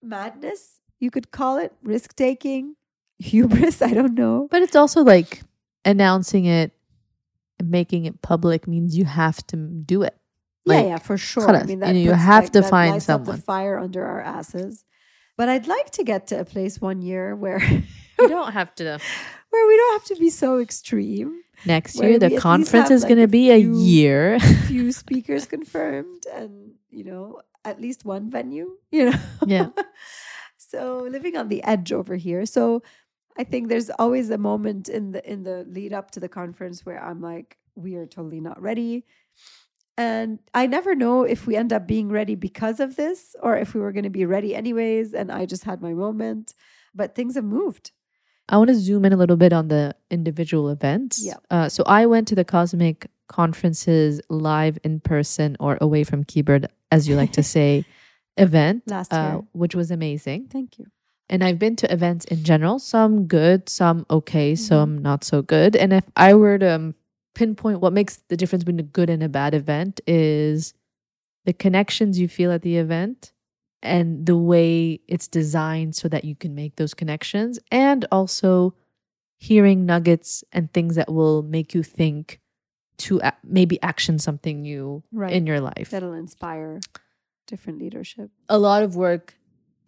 madness, 0.00 0.78
you 1.00 1.10
could 1.10 1.32
call 1.32 1.58
it, 1.58 1.72
risk 1.82 2.14
taking, 2.14 2.76
hubris, 3.19 3.81
I 3.81 3.93
don't 3.93 4.15
know. 4.15 4.47
But 4.51 4.61
it's 4.61 4.75
also 4.75 5.01
like 5.03 5.41
announcing 5.83 6.45
it 6.45 6.71
and 7.59 7.69
making 7.69 8.05
it 8.05 8.21
public 8.21 8.67
means 8.67 8.97
you 8.97 9.05
have 9.05 9.45
to 9.47 9.55
do 9.57 10.03
it. 10.03 10.15
yeah, 10.65 10.73
Like, 10.75 10.85
yeah, 10.87 10.97
for 10.99 11.17
sure. 11.17 11.49
I 11.49 11.61
خلاص, 11.61 11.67
mean, 11.67 11.79
you 11.79 11.85
that 11.85 11.93
know, 11.93 11.99
you 11.99 12.11
puts, 12.11 12.23
have 12.23 12.43
like, 12.45 12.51
to 12.53 12.61
that 12.61 12.69
find 12.69 12.91
lights 12.91 13.09
up 13.09 13.21
someone. 13.21 13.35
the 13.37 13.41
fire 13.41 13.77
under 13.79 14.03
our 14.05 14.21
asses. 14.21 14.83
But 15.37 15.49
I'd 15.49 15.67
like 15.67 15.91
to 15.91 16.03
get 16.03 16.27
to 16.27 16.39
a 16.39 16.45
place 16.45 16.79
one 16.79 17.01
year 17.01 17.35
where 17.35 17.59
You 18.19 18.29
don't 18.29 18.53
have 18.53 18.73
to. 18.75 18.83
where 19.49 19.67
we 19.67 19.75
don't 19.77 19.93
have 19.99 20.05
to 20.05 20.15
be 20.15 20.29
so 20.29 20.59
extreme. 20.59 21.41
Next 21.65 21.97
Where 21.99 22.09
year, 22.09 22.19
we 22.19 22.23
at 22.25 22.29
the 22.29 22.29
least 22.35 22.41
conference 22.43 22.89
have, 22.89 22.95
is 22.95 23.01
like, 23.03 23.09
going 23.09 23.19
a 23.19 23.27
to 23.27 23.27
be 23.27 23.51
a 23.51 23.59
few- 23.59 23.79
year. 23.79 24.39
Few 24.67 24.91
speakers 24.91 25.45
confirmed, 25.45 26.23
and 26.33 26.73
you 26.91 27.03
know, 27.05 27.41
at 27.63 27.79
least 27.79 28.03
one 28.05 28.29
venue. 28.29 28.75
You 28.91 29.11
know, 29.11 29.17
Yeah. 29.47 29.69
so 30.57 31.07
living 31.09 31.35
on 31.37 31.47
the 31.49 31.63
edge 31.63 31.91
over 31.91 32.15
here. 32.15 32.45
So 32.45 32.81
I 33.38 33.44
think 33.44 33.68
there's 33.68 33.90
always 33.90 34.30
a 34.30 34.38
moment 34.38 34.88
in 34.88 35.12
the 35.12 35.30
in 35.30 35.44
the 35.44 35.64
lead 35.68 35.92
up 35.92 36.10
to 36.12 36.20
the 36.20 36.28
conference 36.28 36.84
where 36.84 37.02
I'm 37.02 37.20
like, 37.20 37.56
we 37.74 37.96
are 37.96 38.06
totally 38.06 38.40
not 38.40 38.60
ready. 38.60 39.04
And 39.96 40.38
I 40.54 40.66
never 40.66 40.94
know 40.94 41.24
if 41.24 41.46
we 41.46 41.56
end 41.56 41.72
up 41.72 41.86
being 41.86 42.08
ready 42.08 42.34
because 42.34 42.80
of 42.80 42.96
this 42.96 43.36
or 43.42 43.56
if 43.58 43.74
we 43.74 43.80
were 43.80 43.92
going 43.92 44.04
to 44.04 44.10
be 44.10 44.24
ready 44.24 44.54
anyways. 44.54 45.12
And 45.12 45.30
I 45.30 45.44
just 45.44 45.64
had 45.64 45.82
my 45.82 45.92
moment. 45.92 46.54
But 46.94 47.14
things 47.14 47.34
have 47.34 47.44
moved. 47.44 47.92
I 48.48 48.56
want 48.56 48.68
to 48.68 48.74
zoom 48.74 49.04
in 49.04 49.12
a 49.12 49.16
little 49.16 49.36
bit 49.36 49.52
on 49.52 49.68
the 49.68 49.94
individual 50.10 50.70
events. 50.70 51.22
Yeah. 51.24 51.34
Uh, 51.50 51.68
so 51.68 51.84
I 51.86 52.06
went 52.06 52.28
to 52.28 52.34
the 52.34 52.44
Cosmic 52.44 53.08
conferences 53.28 54.20
live 54.28 54.78
in 54.82 55.00
person 55.00 55.56
or 55.60 55.78
away 55.80 56.02
from 56.02 56.24
keyboard, 56.24 56.66
as 56.90 57.06
you 57.06 57.14
like 57.14 57.32
to 57.32 57.42
say, 57.54 57.84
event 58.36 58.82
Last 58.86 59.12
uh, 59.12 59.32
year. 59.34 59.40
which 59.52 59.74
was 59.74 59.90
amazing. 59.90 60.48
Thank 60.48 60.78
you. 60.78 60.86
And 61.30 61.42
I've 61.44 61.58
been 61.58 61.76
to 61.76 61.90
events 61.92 62.24
in 62.26 62.42
general, 62.44 62.78
some 62.78 63.26
good, 63.26 63.68
some 63.68 64.04
okay, 64.10 64.52
Mm-hmm. 64.52 64.62
some 64.62 64.98
not 64.98 65.24
so 65.24 65.40
good. 65.42 65.76
And 65.76 65.92
if 65.92 66.04
I 66.16 66.34
were 66.34 66.58
to 66.58 66.74
um, 66.74 66.94
pinpoint 67.34 67.80
what 67.80 67.92
makes 67.92 68.16
the 68.28 68.36
difference 68.36 68.64
between 68.64 68.80
a 68.80 68.82
good 68.82 69.08
and 69.08 69.22
a 69.22 69.28
bad 69.28 69.54
event 69.54 70.00
is 70.06 70.74
the 71.44 71.52
connections 71.52 72.18
you 72.18 72.28
feel 72.28 72.50
at 72.52 72.62
the 72.62 72.76
event 72.76 73.32
and 73.82 74.26
the 74.26 74.36
way 74.36 75.00
it's 75.08 75.28
designed 75.28 75.94
so 75.96 76.08
that 76.08 76.24
you 76.24 76.34
can 76.34 76.54
make 76.54 76.76
those 76.76 76.92
connections 76.94 77.58
and 77.70 78.04
also 78.12 78.74
hearing 79.38 79.86
nuggets 79.86 80.44
and 80.52 80.70
things 80.74 80.96
that 80.96 81.10
will 81.10 81.42
make 81.42 81.72
you 81.74 81.82
think 81.82 82.40
to 82.98 83.20
maybe 83.42 83.80
action 83.82 84.18
something 84.18 84.60
new 84.60 85.02
Right. 85.12 85.32
in 85.32 85.46
your 85.46 85.60
life 85.60 85.88
That'll 85.90 86.12
inspire 86.12 86.80
different 87.46 87.78
leadership. 87.78 88.30
a 88.50 88.58
lot 88.58 88.82
of 88.82 88.96
work 88.96 89.34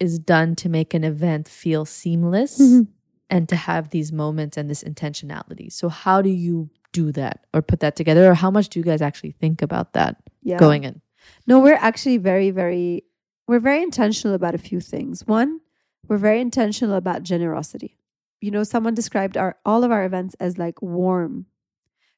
is 0.02 0.18
done 0.18 0.54
to 0.56 0.68
make 0.68 0.92
an 0.94 1.04
event 1.04 1.48
feel 1.48 1.84
seamless 1.84 2.58
Mhm. 2.60 2.88
and 3.30 3.48
to 3.48 3.56
have 3.56 3.90
these 3.90 4.10
moments 4.12 4.56
and 4.58 4.68
this 4.68 4.82
intentionality. 4.82 5.70
So 5.72 5.88
how 5.88 6.20
do 6.22 6.28
you 6.46 6.68
do 6.92 7.12
that 7.12 7.36
or 7.54 7.62
put 7.62 7.80
that 7.80 7.94
together 7.96 8.30
or 8.30 8.34
how 8.34 8.50
much 8.50 8.68
do 8.68 8.78
you 8.80 8.84
guys 8.84 9.00
actually 9.00 9.32
think 9.42 9.62
about 9.62 9.92
that 9.94 10.16
Yeah. 10.42 10.58
going 10.58 10.84
in? 10.84 11.00
No, 11.46 11.60
we're 11.60 11.78
actually 11.88 12.18
very, 12.18 12.50
very, 12.50 13.04
we're 13.48 13.60
very 13.70 13.82
intentional 13.82 14.34
about 14.34 14.54
a 14.54 14.58
few 14.68 14.80
things. 14.80 15.26
One, 15.26 15.60
we're 16.08 16.18
very 16.28 16.40
intentional 16.40 16.96
about 16.96 17.22
generosity. 17.22 17.96
You 18.40 18.50
know, 18.50 18.64
someone 18.64 18.94
described 18.94 19.36
our 19.36 19.56
all 19.64 19.84
of 19.84 19.90
our 19.92 20.04
events 20.04 20.34
as 20.40 20.58
like 20.58 20.82
warm. 20.82 21.46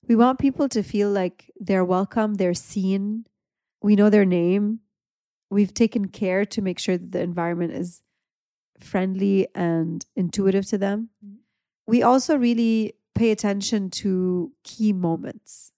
We 0.09 0.17
want 0.17 0.39
people 0.39 0.69
to 0.71 0.83
feel 0.83 1.11
like 1.11 1.51
they're 1.61 1.85
welcome, 1.85 2.35
they're 2.35 2.55
seen, 2.73 3.25
we 3.83 3.95
know 3.97 4.11
their 4.11 4.25
name. 4.25 4.81
We've 5.55 5.73
taken 5.73 6.09
care 6.09 6.45
to 6.47 6.61
make 6.61 6.81
sure 6.81 6.99
that 6.99 7.13
the 7.13 7.21
environment 7.21 7.75
is 7.75 8.03
friendly 8.81 9.47
and 9.55 10.05
intuitive 10.17 10.67
to 10.67 10.79
them. 10.79 11.11
We 11.87 12.03
also 12.03 12.37
really 12.37 12.95
pay 13.15 13.31
attention 13.31 13.91
to 13.91 14.51
key 14.65 14.93
moments. 14.93 15.71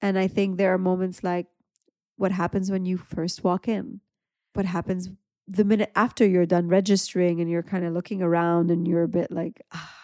And 0.00 0.18
I 0.18 0.28
think 0.28 0.56
there 0.56 0.72
are 0.72 0.78
moments 0.78 1.22
like 1.22 1.46
what 2.16 2.32
happens 2.32 2.70
when 2.70 2.86
you 2.86 2.96
first 2.96 3.44
walk 3.44 3.68
in, 3.68 4.00
what 4.54 4.64
happens 4.64 5.10
the 5.46 5.64
minute 5.64 5.92
after 5.94 6.26
you're 6.26 6.46
done 6.46 6.68
registering 6.68 7.42
and 7.42 7.50
you're 7.50 7.62
kind 7.62 7.84
of 7.84 7.92
looking 7.92 8.22
around 8.22 8.70
and 8.70 8.88
you're 8.88 9.02
a 9.02 9.08
bit 9.08 9.30
like, 9.30 9.60
ah, 9.74 9.94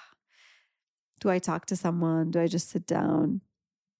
do 1.18 1.31
I 1.31 1.38
talk 1.38 1.64
to 1.66 1.76
someone? 1.76 2.31
Do 2.31 2.42
I 2.42 2.46
just 2.46 2.68
sit 2.68 2.87
down? 2.87 3.40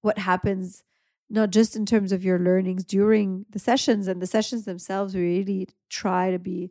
What 0.03 0.19
happens, 0.19 0.85
not 1.33 1.51
just 1.51 1.75
in 1.75 1.87
terms 1.87 2.13
of 2.13 2.23
your 2.23 2.39
learnings 2.39 2.85
during 2.85 3.47
the 3.49 3.59
sessions 3.59 4.07
and 4.07 4.21
the 4.21 4.27
sessions 4.27 4.67
themselves, 4.67 5.15
we 5.15 5.23
really 5.23 5.69
try 5.89 6.31
to 6.31 6.39
be 6.39 6.71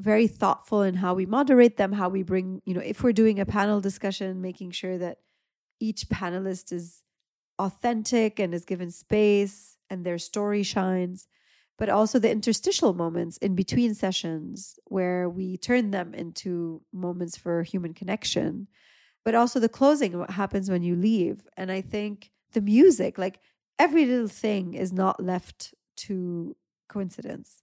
very 0.00 0.26
thoughtful 0.26 0.82
in 0.82 0.94
how 0.94 1.14
we 1.14 1.24
moderate 1.24 1.76
them, 1.76 1.92
how 1.92 2.08
we 2.08 2.24
bring, 2.24 2.60
you 2.66 2.74
know, 2.74 2.80
if 2.80 3.04
we're 3.04 3.12
doing 3.12 3.38
a 3.38 3.46
panel 3.46 3.80
discussion, 3.80 4.42
making 4.42 4.72
sure 4.72 4.98
that 4.98 5.18
each 5.78 6.08
panelist 6.08 6.72
is 6.72 7.04
authentic 7.60 8.40
and 8.40 8.52
is 8.52 8.64
given 8.64 8.90
space 8.90 9.76
and 9.88 10.04
their 10.04 10.18
story 10.18 10.64
shines, 10.64 11.28
but 11.78 11.88
also 11.88 12.18
the 12.18 12.30
interstitial 12.30 12.92
moments 12.92 13.36
in 13.36 13.54
between 13.54 13.94
sessions 13.94 14.80
where 14.86 15.30
we 15.30 15.56
turn 15.56 15.92
them 15.92 16.12
into 16.12 16.82
moments 16.92 17.36
for 17.36 17.62
human 17.62 17.94
connection, 17.94 18.66
but 19.24 19.36
also 19.36 19.60
the 19.60 19.68
closing, 19.68 20.18
what 20.18 20.30
happens 20.30 20.68
when 20.68 20.82
you 20.82 20.96
leave. 20.96 21.46
And 21.56 21.70
I 21.70 21.82
think 21.82 22.32
the 22.52 22.60
music, 22.60 23.16
like 23.16 23.38
every 23.78 24.06
little 24.06 24.28
thing, 24.28 24.74
is 24.74 24.92
not 24.92 25.22
left 25.22 25.74
to 25.96 26.56
coincidence. 26.88 27.62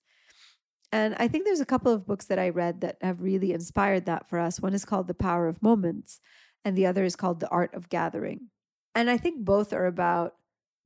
And 0.91 1.15
I 1.17 1.27
think 1.27 1.45
there's 1.45 1.59
a 1.59 1.65
couple 1.65 1.91
of 1.91 2.05
books 2.05 2.25
that 2.25 2.37
I 2.37 2.49
read 2.49 2.81
that 2.81 2.97
have 3.01 3.21
really 3.21 3.51
inspired 3.51 4.05
that 4.05 4.29
for 4.29 4.37
us. 4.37 4.59
One 4.59 4.75
is 4.75 4.85
called 4.85 5.07
The 5.07 5.15
Power 5.15 5.47
of 5.47 5.63
Moments, 5.63 6.19
and 6.63 6.77
the 6.77 6.85
other 6.85 7.03
is 7.03 7.15
called 7.15 7.39
The 7.39 7.49
Art 7.49 7.73
of 7.73 7.89
Gathering. 7.89 8.49
And 8.93 9.09
I 9.09 9.17
think 9.17 9.43
both 9.43 9.73
are 9.73 9.87
about 9.87 10.35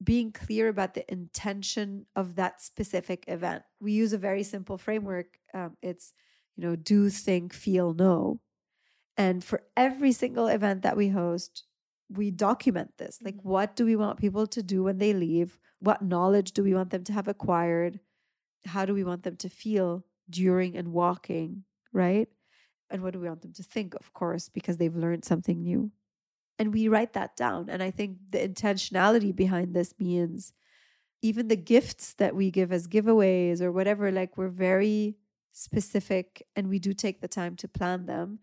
being 0.02 0.32
clear 0.32 0.70
about 0.70 0.94
the 0.94 1.12
intention 1.12 2.06
of 2.16 2.36
that 2.36 2.62
specific 2.62 3.26
event. 3.28 3.64
We 3.82 3.92
use 3.92 4.14
a 4.14 4.18
very 4.18 4.44
simple 4.44 4.78
framework. 4.78 5.40
Um, 5.54 5.76
it's, 5.82 6.14
you 6.56 6.64
know, 6.64 6.76
do, 6.76 7.10
think, 7.10 7.54
feel, 7.54 7.94
know. 7.94 8.40
And 9.18 9.44
for 9.44 9.64
every 9.76 10.12
single 10.12 10.48
event 10.48 10.84
that 10.84 10.96
we 10.96 11.10
host, 11.10 11.66
we 12.10 12.32
document 12.32 12.98
this. 12.98 13.20
Like, 13.22 13.36
mm-hmm. 13.36 13.50
what 13.50 13.76
do 13.76 13.86
we 13.86 13.96
want 13.96 14.20
people 14.20 14.48
to 14.48 14.64
do 14.64 14.84
when 14.84 14.98
they 14.98 15.14
leave? 15.14 15.58
What 15.80 16.02
knowledge 16.02 16.52
do 16.52 16.64
we 16.64 16.74
want 16.74 16.90
them 16.90 17.04
to 17.06 17.14
have 17.14 17.28
acquired? 17.28 18.00
How 18.66 18.86
do 18.86 18.94
we 18.94 19.04
want 19.04 19.24
them 19.24 19.36
to 19.38 19.50
feel 19.50 20.06
during 20.30 20.76
and 20.76 20.94
walking, 20.94 21.64
right? 21.94 22.28
And 22.90 23.04
what 23.04 23.14
do 23.14 23.20
we 23.20 23.28
want 23.28 23.42
them 23.42 23.54
to 23.54 23.64
think, 23.64 23.96
of 23.96 24.14
course, 24.14 24.50
because 24.50 24.78
they've 24.78 24.96
learned 24.96 25.26
something 25.26 25.62
new 25.62 25.92
and 26.60 26.74
we 26.74 26.88
write 26.88 27.14
that 27.14 27.36
down 27.36 27.70
and 27.70 27.82
i 27.84 27.92
think 27.92 28.18
the 28.30 28.40
intentionality 28.40 29.36
behind 29.36 29.74
this 29.74 29.94
means 30.00 30.54
even 31.22 31.48
the 31.48 31.56
gifts 31.56 32.14
that 32.16 32.36
we 32.36 32.52
give 32.52 32.72
as 32.72 32.88
giveaways 32.88 33.62
or 33.62 33.72
whatever 33.72 34.12
like 34.12 34.38
we're 34.38 34.48
very 34.48 35.16
specific 35.52 36.46
and 36.56 36.68
we 36.68 36.80
do 36.80 36.94
take 36.94 37.22
the 37.22 37.28
time 37.28 37.56
to 37.56 37.68
plan 37.68 38.06
them 38.06 38.40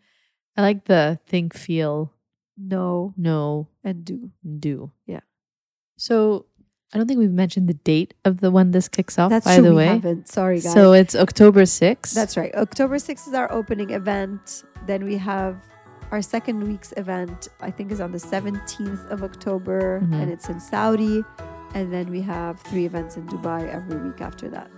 I 0.57 0.63
like 0.63 0.85
the 0.85 1.19
think, 1.27 1.53
feel, 1.53 2.13
know 2.59 3.13
know, 3.17 3.69
and 3.83 4.05
do 4.05 4.31
do. 4.59 4.93
Yeah. 5.07 5.21
So 5.97 6.47
I 6.93 6.99
don't 6.99 7.07
think 7.09 7.19
we've 7.19 7.31
mentioned 7.31 7.69
the 7.69 7.75
date 7.75 8.15
of 8.25 8.41
the 8.41 8.51
when 8.51 8.71
this 8.71 8.89
kicks 8.89 9.19
off, 9.19 9.31
that's 9.31 9.45
by 9.47 9.57
true 9.57 9.65
the 9.65 9.71
we 9.71 9.77
way. 9.77 9.87
haven't 9.87 10.29
sorry 10.29 10.61
guys 10.61 10.73
So 10.73 10.93
it's 10.93 11.15
October 11.17 11.63
6th. 11.63 12.15
that's 12.15 12.37
right 12.37 12.55
october 12.55 12.97
6th 12.97 13.27
is 13.29 13.35
our 13.35 13.51
opening 13.51 13.91
event 13.91 14.63
then 14.87 15.05
we 15.05 15.17
have 15.17 15.57
our 16.13 16.23
second 16.23 16.63
week's 16.69 16.93
event 16.97 17.49
i 17.61 17.71
think 17.71 17.91
is 17.91 18.01
on 18.01 18.13
the 18.13 18.19
17th 18.19 19.05
of 19.11 19.25
october 19.25 20.01
Mhm. 20.05 20.15
and 20.23 20.31
it's 20.31 20.49
in 20.49 20.61
saudi 20.61 21.25
and 21.75 21.93
then 21.93 22.07
we 22.11 22.21
have 22.23 22.61
three 22.61 22.85
events 22.87 23.17
in 23.17 23.27
dubai 23.27 23.61
every 23.79 23.99
week 24.07 24.21
after 24.21 24.49
that 24.49 24.69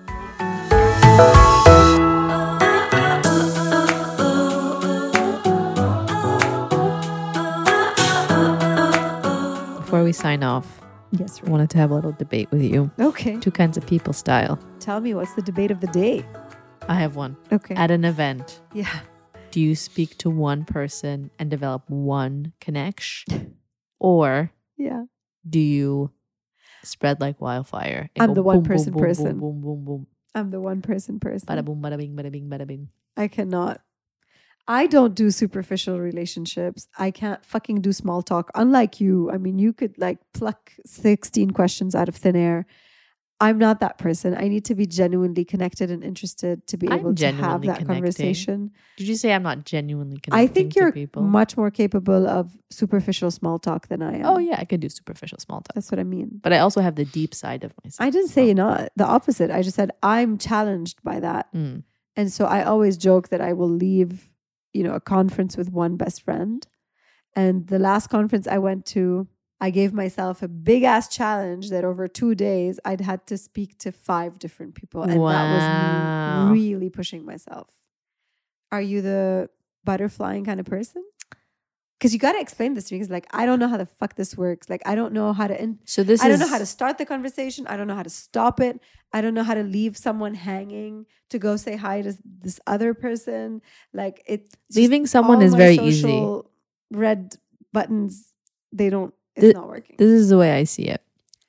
we 10.06 10.12
sign 10.12 10.44
off, 10.44 10.80
yes 11.10 11.40
I 11.44 11.50
wanted 11.50 11.68
to 11.70 11.78
have 11.78 11.90
a 11.90 11.94
little 11.96 12.12
debate 12.12 12.48
with 12.52 12.62
you. 12.62 12.92
okay 13.00 13.38
Two 13.40 13.50
kinds 13.50 13.76
of 13.76 13.84
people 13.88 14.12
style. 14.12 14.56
tell 14.78 15.00
me 15.00 15.14
what's 15.14 15.34
the 15.34 15.42
debate 15.42 15.72
of 15.72 15.80
the 15.80 15.88
day 15.88 16.24
I 16.88 16.94
have 16.94 17.16
one. 17.16 17.36
okay 17.50 17.74
At 17.74 17.90
an 17.90 18.04
event, 18.04 18.60
yeah 18.72 19.00
do 19.50 19.60
you 19.60 19.74
speak 19.74 20.16
to 20.18 20.30
one 20.30 20.64
person 20.64 21.30
and 21.40 21.50
develop 21.50 21.90
one 21.90 22.52
connection? 22.60 23.56
Or 23.98 24.52
yeah 24.76 25.06
do 25.48 25.58
you 25.58 26.12
spread 26.84 27.20
like 27.20 27.40
wildfire? 27.40 28.08
I'm 28.16 28.34
the 28.34 28.42
one 28.44 28.58
boom, 28.58 28.62
boom, 28.62 28.76
person 28.76 28.92
boom, 28.92 29.02
person. 29.02 29.38
Boom, 29.40 29.40
boom, 29.40 29.60
boom, 29.60 29.84
boom. 29.84 30.06
i'm 30.36 30.50
the 30.52 30.60
one 30.60 30.82
person 30.82 31.18
person 31.18 31.48
Bada 31.48 31.64
boom, 31.64 31.82
bada 31.82 31.98
bing, 31.98 32.14
bada 32.14 32.30
bing, 32.30 32.48
bada 32.48 32.64
bing. 32.64 32.90
I 33.16 33.26
cannot. 33.26 33.80
I 34.68 34.86
don't 34.86 35.14
do 35.14 35.30
superficial 35.30 36.00
relationships. 36.00 36.88
I 36.98 37.10
can't 37.10 37.44
fucking 37.44 37.82
do 37.82 37.92
small 37.92 38.22
talk. 38.22 38.50
Unlike 38.54 39.00
you, 39.00 39.30
I 39.30 39.38
mean, 39.38 39.58
you 39.58 39.72
could 39.72 39.96
like 39.98 40.18
pluck 40.34 40.72
16 40.84 41.52
questions 41.52 41.94
out 41.94 42.08
of 42.08 42.16
thin 42.16 42.34
air. 42.36 42.66
I'm 43.38 43.58
not 43.58 43.80
that 43.80 43.98
person. 43.98 44.34
I 44.34 44.48
need 44.48 44.64
to 44.64 44.74
be 44.74 44.86
genuinely 44.86 45.44
connected 45.44 45.90
and 45.90 46.02
interested 46.02 46.66
to 46.68 46.78
be 46.78 46.86
able 46.90 47.14
to 47.14 47.26
have 47.32 47.60
that 47.62 47.80
connecting. 47.80 47.86
conversation. 47.86 48.70
Did 48.96 49.08
you 49.08 49.14
say 49.14 49.34
I'm 49.34 49.42
not 49.42 49.66
genuinely 49.66 50.16
connected? 50.16 50.42
I 50.42 50.46
think 50.46 50.74
you're 50.74 50.92
much 51.16 51.54
more 51.54 51.70
capable 51.70 52.26
of 52.26 52.56
superficial 52.70 53.30
small 53.30 53.58
talk 53.58 53.88
than 53.88 54.00
I 54.00 54.20
am. 54.20 54.24
oh 54.24 54.38
yeah, 54.38 54.56
I 54.58 54.64
can 54.64 54.80
do 54.80 54.88
superficial 54.88 55.38
small 55.38 55.60
talk, 55.60 55.74
That's 55.74 55.90
what 55.92 55.98
I 55.98 56.04
mean. 56.04 56.40
but 56.42 56.54
I 56.54 56.58
also 56.60 56.80
have 56.80 56.94
the 56.94 57.04
deep 57.04 57.34
side 57.34 57.62
of 57.62 57.74
myself. 57.84 58.06
I 58.06 58.08
didn't 58.10 58.28
say 58.28 58.46
you're 58.46 58.54
not 58.54 58.88
the 58.96 59.04
opposite. 59.04 59.50
I 59.50 59.60
just 59.60 59.76
said 59.76 59.90
I'm 60.02 60.38
challenged 60.38 61.02
by 61.02 61.20
that. 61.20 61.52
Mm. 61.54 61.82
And 62.16 62.32
so 62.32 62.46
I 62.46 62.64
always 62.64 62.96
joke 62.96 63.28
that 63.28 63.42
I 63.42 63.52
will 63.52 63.68
leave, 63.68 64.30
you 64.76 64.84
know, 64.84 64.94
a 64.94 65.00
conference 65.00 65.56
with 65.56 65.70
one 65.70 65.96
best 65.96 66.22
friend. 66.22 66.66
And 67.34 67.66
the 67.66 67.78
last 67.78 68.06
conference 68.08 68.46
I 68.46 68.58
went 68.58 68.86
to, 68.96 69.26
I 69.60 69.70
gave 69.70 69.92
myself 69.92 70.42
a 70.42 70.48
big 70.48 70.82
ass 70.94 71.08
challenge 71.08 71.70
that 71.70 71.84
over 71.84 72.08
two 72.08 72.34
days 72.34 72.78
I'd 72.84 73.00
had 73.00 73.26
to 73.28 73.36
speak 73.38 73.78
to 73.84 73.92
five 73.92 74.38
different 74.38 74.74
people. 74.74 75.02
And 75.02 75.20
Wow. 75.20 75.32
that 75.32 75.46
was 75.54 75.64
me 76.50 76.52
really 76.52 76.90
pushing 76.90 77.24
myself. 77.24 77.68
Are 78.70 78.82
you 78.82 79.00
the 79.02 79.48
butterflying 79.86 80.44
kind 80.44 80.60
of 80.60 80.66
person? 80.66 81.02
Because 81.98 82.12
you 82.12 82.18
got 82.18 82.32
to 82.32 82.40
explain 82.40 82.74
this 82.74 82.88
to 82.88 82.94
me. 82.94 82.98
Because 82.98 83.10
like 83.10 83.26
I 83.32 83.46
don't 83.46 83.58
know 83.58 83.68
how 83.68 83.76
the 83.76 83.86
fuck 83.86 84.14
this 84.16 84.36
works. 84.36 84.68
Like 84.68 84.82
I 84.86 84.94
don't 84.94 85.12
know 85.12 85.32
how 85.32 85.46
to. 85.46 85.60
In- 85.60 85.78
So 85.84 86.02
this 86.02 86.20
I 86.22 86.28
is 86.28 86.38
don't 86.38 86.46
know 86.46 86.52
how 86.52 86.58
to 86.58 86.66
start 86.66 86.98
the 86.98 87.06
conversation. 87.06 87.66
I 87.66 87.76
don't 87.76 87.86
know 87.86 87.94
how 87.94 88.02
to 88.02 88.10
stop 88.10 88.60
it. 88.60 88.80
I 89.12 89.20
don't 89.22 89.34
know 89.34 89.42
how 89.44 89.54
to 89.54 89.62
leave 89.62 89.96
someone 89.96 90.34
hanging 90.34 91.06
to 91.30 91.38
go 91.38 91.56
say 91.56 91.76
hi 91.76 92.02
to 92.02 92.12
this 92.42 92.60
other 92.66 92.92
person. 92.94 93.62
Like 93.94 94.22
it. 94.26 94.54
leaving 94.74 95.06
someone 95.06 95.40
is 95.42 95.54
very 95.54 95.78
easy. 95.78 96.26
Red 96.90 97.36
buttons. 97.72 98.32
They 98.72 98.90
don't. 98.90 99.14
It's 99.34 99.54
not 99.54 99.68
working. 99.68 99.96
This 99.98 100.08
is 100.10 100.28
the 100.30 100.38
way 100.38 100.52
I 100.52 100.64
see 100.64 100.84
it. 100.84 101.02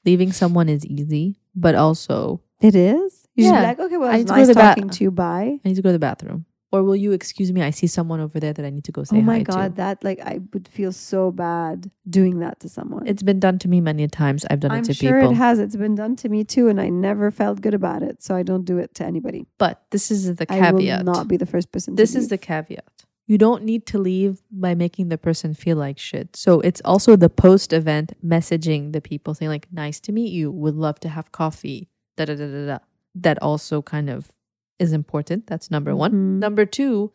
Leaving 0.05 0.31
someone 0.31 0.69
is 0.69 0.85
easy, 0.85 1.39
but 1.55 1.75
also 1.75 2.41
it 2.61 2.75
is. 2.75 3.27
You 3.35 3.43
should 3.45 3.53
Yeah. 3.53 3.61
be 3.61 3.67
like, 3.67 3.79
okay, 3.79 3.97
well, 3.97 4.09
I 4.09 4.17
it's 4.17 4.19
need 4.19 4.27
to 4.27 4.33
go 4.33 4.37
nice 4.37 4.47
to 4.47 4.53
the 4.53 4.59
ba- 4.59 4.61
talking 4.75 4.89
to 4.89 5.03
you. 5.03 5.11
Bye. 5.11 5.59
I 5.63 5.67
need 5.67 5.75
to 5.75 5.81
go 5.81 5.89
to 5.89 5.93
the 5.93 5.99
bathroom. 5.99 6.45
Or 6.71 6.83
will 6.83 6.97
you 6.97 7.13
excuse 7.13 7.53
me? 7.53 7.61
I 7.61 7.69
see 7.69 7.87
someone 7.87 8.19
over 8.19 8.39
there 8.41 8.51
that 8.51 8.65
I 8.65 8.69
need 8.69 8.83
to 8.85 8.91
go 8.91 9.03
say 9.03 9.15
hi. 9.15 9.21
oh 9.21 9.25
my 9.25 9.37
hi 9.37 9.43
god, 9.43 9.67
to. 9.67 9.75
that 9.77 10.03
like 10.03 10.19
I 10.19 10.41
would 10.53 10.67
feel 10.67 10.91
so 10.91 11.31
bad 11.31 11.89
doing 12.09 12.39
that 12.39 12.59
to 12.59 12.69
someone. 12.69 13.07
It's 13.07 13.23
been 13.23 13.39
done 13.39 13.57
to 13.59 13.69
me 13.69 13.79
many 13.79 14.07
times. 14.07 14.45
I've 14.49 14.59
done 14.59 14.71
it. 14.71 14.75
I'm 14.75 14.83
it 14.83 14.87
to 14.87 14.93
sure 14.93 15.19
people. 15.21 15.31
it 15.31 15.35
has. 15.35 15.59
It's 15.59 15.77
been 15.77 15.95
done 15.95 16.15
to 16.17 16.29
me 16.29 16.43
too, 16.43 16.67
and 16.67 16.81
I 16.81 16.89
never 16.89 17.31
felt 17.31 17.61
good 17.61 17.73
about 17.73 18.03
it. 18.03 18.21
So 18.21 18.35
I 18.35 18.43
don't 18.43 18.65
do 18.65 18.77
it 18.79 18.93
to 18.95 19.05
anybody. 19.05 19.45
but 19.57 19.83
this 19.91 20.11
is 20.11 20.35
the 20.35 20.45
caveat. 20.45 20.75
I 20.75 20.97
will 20.97 21.03
not 21.05 21.27
be 21.29 21.37
the 21.37 21.45
first 21.45 21.71
person. 21.71 21.95
this 21.95 22.15
is 22.15 22.27
the 22.27 22.37
caveat. 22.37 23.05
You 23.27 23.37
don't 23.37 23.63
need 23.63 23.85
to 23.87 23.97
leave 23.97 24.41
by 24.51 24.73
making 24.73 25.09
the 25.09 25.17
person 25.17 25.53
feel 25.53 25.75
like 25.75 25.99
shit. 25.99 26.35
So 26.35 26.61
it's 26.61 26.81
also 26.85 27.17
the 27.17 27.29
post 27.29 27.73
event 27.73 28.13
messaging 28.25 28.93
the 28.93 29.01
people 29.01 29.33
saying 29.33 29.49
like, 29.49 29.67
"Nice 29.71 29.99
to 30.01 30.11
meet 30.11 30.31
you. 30.31 30.51
Would 30.51 30.75
love 30.75 30.99
to 31.01 31.09
have 31.09 31.31
coffee." 31.31 31.89
Da 32.17 32.25
da 32.25 32.35
da 32.35 32.47
da 32.47 32.65
da. 32.65 32.77
That 33.15 33.37
also 33.41 33.81
kind 33.81 34.09
of 34.09 34.31
is 34.79 34.93
important. 34.93 35.47
That's 35.47 35.69
number 35.71 35.95
one. 35.95 36.11
Mhm. 36.11 36.39
Number 36.39 36.65
two, 36.65 37.11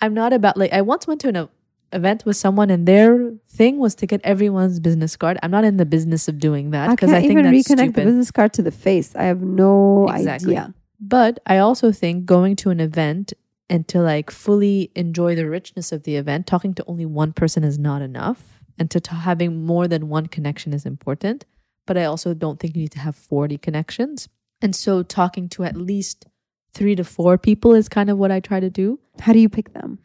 I'm 0.00 0.14
not 0.14 0.32
about 0.32 0.56
like 0.56 0.72
I 0.72 0.82
once 0.82 1.06
went 1.06 1.20
to 1.22 1.28
an 1.28 1.48
event 1.92 2.24
with 2.26 2.36
someone 2.36 2.70
and 2.70 2.86
their 2.86 3.32
thing 3.48 3.78
was 3.78 3.94
to 3.96 4.06
get 4.06 4.20
everyone's 4.22 4.78
business 4.80 5.16
card. 5.16 5.38
I'm 5.42 5.50
not 5.50 5.64
in 5.64 5.76
the 5.78 5.86
business 5.86 6.28
of 6.28 6.38
doing 6.38 6.70
that 6.70 6.90
because 6.90 7.08
can't 7.10 7.16
I, 7.18 7.20
think 7.20 7.32
even 7.32 7.44
that's 7.50 7.68
reconnect 7.68 7.94
the 7.94 8.04
business 8.04 8.30
card 8.30 8.52
to 8.54 8.62
the 8.62 8.70
face. 8.70 9.14
I 9.16 9.24
have 9.24 9.40
no 9.42 10.08
Exactly. 10.08 10.56
idea. 10.56 10.74
But 11.00 11.40
I 11.46 11.58
also 11.58 11.92
think 11.92 12.26
going 12.26 12.56
to 12.56 12.70
an 12.70 12.80
event 12.80 13.32
and 13.70 13.86
to 13.88 14.00
like 14.00 14.30
fully 14.30 14.90
enjoy 14.94 15.34
the 15.34 15.48
richness 15.48 15.92
of 15.92 16.02
the 16.02 16.16
event, 16.16 16.46
talking 16.46 16.74
to 16.74 16.84
only 16.86 17.06
one 17.06 17.32
person 17.32 17.64
is 17.64 17.78
not 17.78 18.02
enough. 18.02 18.60
And 18.80 18.90
to, 18.92 19.00
to 19.00 19.14
having 19.14 19.64
more 19.66 19.88
than 19.88 20.08
one 20.08 20.26
connection 20.26 20.72
is 20.72 20.86
important. 20.86 21.44
But 21.86 21.98
I 21.98 22.04
also 22.04 22.32
don't 22.32 22.60
think 22.60 22.76
you 22.76 22.82
need 22.82 22.92
to 22.92 23.00
have 23.00 23.16
40 23.16 23.58
connections. 23.58 24.28
And 24.62 24.74
so 24.76 25.02
talking 25.02 25.48
to 25.50 25.64
at 25.64 25.76
least 25.76 26.26
three 26.74 26.94
to 26.96 27.04
four 27.04 27.38
people 27.38 27.74
is 27.74 27.88
kind 27.88 28.10
of 28.10 28.18
what 28.18 28.30
I 28.30 28.40
try 28.40 28.60
to 28.60 28.70
do. 28.70 28.98
How 29.20 29.32
do 29.32 29.38
you 29.38 29.48
pick 29.48 29.72
them? 29.74 29.98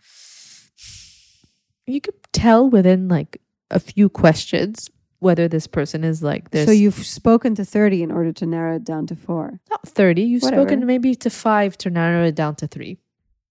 You 1.86 1.99
could 2.02 2.15
tell 2.32 2.69
within 2.69 3.08
like 3.08 3.41
a 3.69 3.80
few 3.80 4.10
questions 4.10 4.89
whether 5.19 5.47
this 5.47 5.67
person 5.67 6.04
is 6.04 6.21
like 6.23 6.52
this. 6.52 6.65
So 6.65 6.71
you've 6.71 6.95
spoken 7.06 7.56
to 7.56 7.65
thirty 7.65 8.04
in 8.04 8.12
order 8.12 8.32
to 8.34 8.45
narrow 8.45 8.76
it 8.78 8.84
down 8.84 9.08
to 9.08 9.15
four. 9.15 9.60
not 9.69 9.88
30 9.88 10.21
you've 10.21 10.43
Whatever. 10.43 10.62
spoken 10.63 10.86
maybe 10.86 11.15
to 11.15 11.30
five 11.30 11.78
to 11.80 11.89
narrow 11.89 12.26
it 12.26 12.36
down 12.36 12.56
to 12.56 12.67
three 12.67 12.97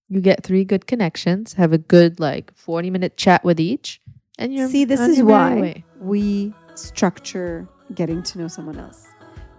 you 0.08 0.20
get 0.20 0.42
three 0.44 0.64
good 0.64 0.86
connections 0.86 1.54
have 1.54 1.72
a 1.72 1.78
good 1.78 2.20
like 2.20 2.52
40 2.54 2.90
minute 2.90 3.16
chat 3.16 3.42
with 3.44 3.58
each 3.60 4.00
and 4.38 4.52
you're 4.54 4.68
See, 4.68 4.84
this 4.84 5.00
is 5.00 5.22
why 5.22 5.82
we 6.00 6.52
structure 6.74 7.66
getting 7.94 8.22
to 8.24 8.38
know 8.38 8.48
someone 8.48 8.78
else. 8.78 9.06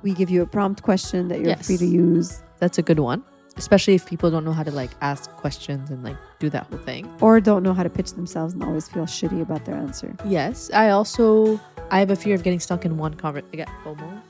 We 0.03 0.13
give 0.13 0.29
you 0.29 0.41
a 0.41 0.45
prompt 0.47 0.81
question 0.83 1.27
that 1.29 1.39
you're 1.39 1.49
Yes. 1.49 1.65
free 1.67 1.77
to 1.77 1.85
use, 1.85 2.41
that's 2.59 2.77
a 2.77 2.81
good 2.83 2.99
one 2.99 3.23
especially 3.57 3.93
if 3.95 4.05
people 4.05 4.29
don't 4.31 4.43
know 4.43 4.51
how 4.53 4.63
to 4.63 4.71
like 4.71 4.91
ask 5.01 5.29
questions 5.31 5.89
and 5.89 6.03
like 6.03 6.17
do 6.39 6.49
that 6.49 6.65
whole 6.67 6.79
thing 6.79 7.11
or 7.21 7.39
don't 7.39 7.63
know 7.63 7.73
how 7.73 7.83
to 7.83 7.89
pitch 7.89 8.13
themselves 8.13 8.53
and 8.53 8.63
always 8.63 8.87
feel 8.87 9.05
shitty 9.05 9.41
about 9.41 9.63
their 9.65 9.75
answer. 9.75 10.15
yes 10.25 10.71
i 10.73 10.89
also 10.89 11.59
i 11.91 11.99
have 11.99 12.09
a 12.09 12.15
fear 12.15 12.33
of 12.35 12.43
getting 12.43 12.59
stuck 12.59 12.83
in 12.85 12.97
one 12.97 13.13
conversation 13.13 13.49
i 13.53 13.57
get 13.57 13.69
fomo 13.83 14.21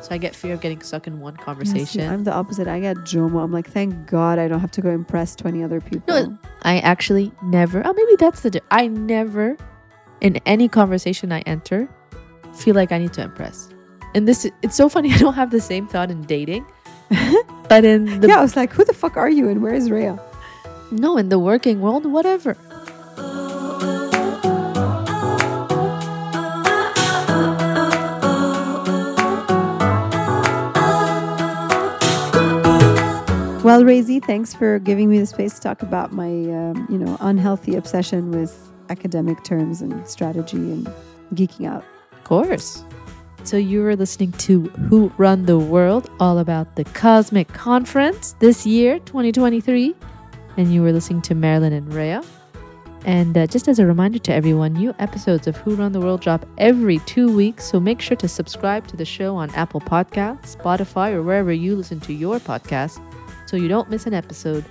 so 0.00 0.08
i 0.10 0.18
get 0.18 0.34
fear 0.34 0.54
of 0.54 0.60
getting 0.60 0.80
stuck 0.82 1.06
in 1.06 1.20
one 1.20 1.34
Yeah, 1.34 1.38
see, 1.40 1.44
conversation 1.44 2.10
I'm 2.10 2.24
the 2.24 2.32
opposite. 2.32 2.66
I 2.66 2.80
get 2.80 2.96
Jomo. 2.98 3.40
I'm 3.44 3.52
like, 3.52 3.68
thank 3.70 4.06
God 4.08 4.40
I 4.40 4.48
don't 4.48 4.58
have 4.58 4.72
to 4.72 4.80
go 4.80 4.90
impress 4.90 5.36
20 5.36 5.62
other 5.62 5.80
people. 5.80 6.02
No, 6.08 6.38
I 6.62 6.80
actually 6.80 7.30
never. 7.44 7.82
Oh, 7.86 7.92
maybe 7.92 8.16
that's 8.18 8.40
the. 8.40 8.50
di- 8.50 8.60
I 8.72 8.88
never, 8.88 9.56
in 10.20 10.38
any 10.44 10.66
conversation 10.68 11.30
I 11.30 11.42
enter, 11.42 11.88
feel 12.52 12.74
like 12.74 12.90
I 12.90 12.98
need 12.98 13.12
to 13.12 13.22
impress. 13.22 13.68
And 14.16 14.26
this, 14.26 14.44
it's 14.62 14.74
so 14.74 14.88
funny. 14.88 15.12
I 15.14 15.18
don't 15.18 15.34
have 15.34 15.52
the 15.52 15.60
same 15.60 15.86
thought 15.86 16.10
in 16.10 16.22
dating, 16.22 16.66
but 17.68 17.84
in 17.84 18.20
the 18.20 18.28
yeah, 18.28 18.38
I 18.38 18.42
was 18.42 18.56
like, 18.56 18.72
who 18.72 18.84
the 18.84 18.94
fuck 18.94 19.16
are 19.16 19.30
you 19.30 19.48
and 19.48 19.62
where 19.62 19.74
is 19.74 19.90
Rhea? 19.90 20.18
no, 20.92 21.16
in 21.16 21.30
the 21.30 21.38
working 21.38 21.80
world, 21.80 22.04
whatever. 22.06 22.56
Well, 33.64 33.84
Razy, 33.84 34.22
thanks 34.22 34.52
for 34.54 34.80
giving 34.80 35.08
me 35.08 35.20
the 35.20 35.26
space 35.26 35.54
to 35.54 35.60
talk 35.60 35.82
about 35.82 36.12
my, 36.12 36.26
um, 36.26 36.84
you 36.90 36.98
know, 36.98 37.16
unhealthy 37.20 37.76
obsession 37.76 38.32
with 38.32 38.72
academic 38.90 39.44
terms 39.44 39.80
and 39.80 40.06
strategy 40.08 40.56
and 40.56 40.92
geeking 41.34 41.68
out. 41.68 41.84
Of 42.10 42.24
course. 42.24 42.82
So 43.44 43.56
you 43.56 43.82
were 43.82 43.96
listening 43.96 44.32
to 44.32 44.62
Who 44.88 45.12
Run 45.18 45.46
the 45.46 45.58
World, 45.58 46.08
all 46.20 46.38
about 46.38 46.76
the 46.76 46.84
Cosmic 46.84 47.48
Conference 47.48 48.36
this 48.38 48.64
year, 48.64 49.00
2023. 49.00 49.94
And 50.56 50.72
you 50.72 50.80
were 50.80 50.92
listening 50.92 51.22
to 51.22 51.34
Marilyn 51.34 51.72
and 51.72 51.92
Rhea. 51.92 52.22
And 53.04 53.36
uh, 53.36 53.48
just 53.48 53.66
as 53.66 53.80
a 53.80 53.86
reminder 53.86 54.20
to 54.20 54.32
everyone, 54.32 54.74
new 54.74 54.94
episodes 55.00 55.48
of 55.48 55.56
Who 55.56 55.74
Run 55.74 55.90
the 55.90 56.00
World 56.00 56.20
drop 56.20 56.46
every 56.56 57.00
two 57.00 57.34
weeks. 57.34 57.64
So 57.64 57.80
make 57.80 58.00
sure 58.00 58.16
to 58.18 58.28
subscribe 58.28 58.86
to 58.86 58.96
the 58.96 59.04
show 59.04 59.34
on 59.34 59.50
Apple 59.50 59.80
Podcasts, 59.80 60.56
Spotify, 60.56 61.12
or 61.12 61.22
wherever 61.22 61.52
you 61.52 61.74
listen 61.74 61.98
to 62.00 62.12
your 62.12 62.38
podcasts 62.38 63.02
so 63.46 63.56
you 63.56 63.66
don't 63.66 63.90
miss 63.90 64.06
an 64.06 64.14
episode. 64.14 64.64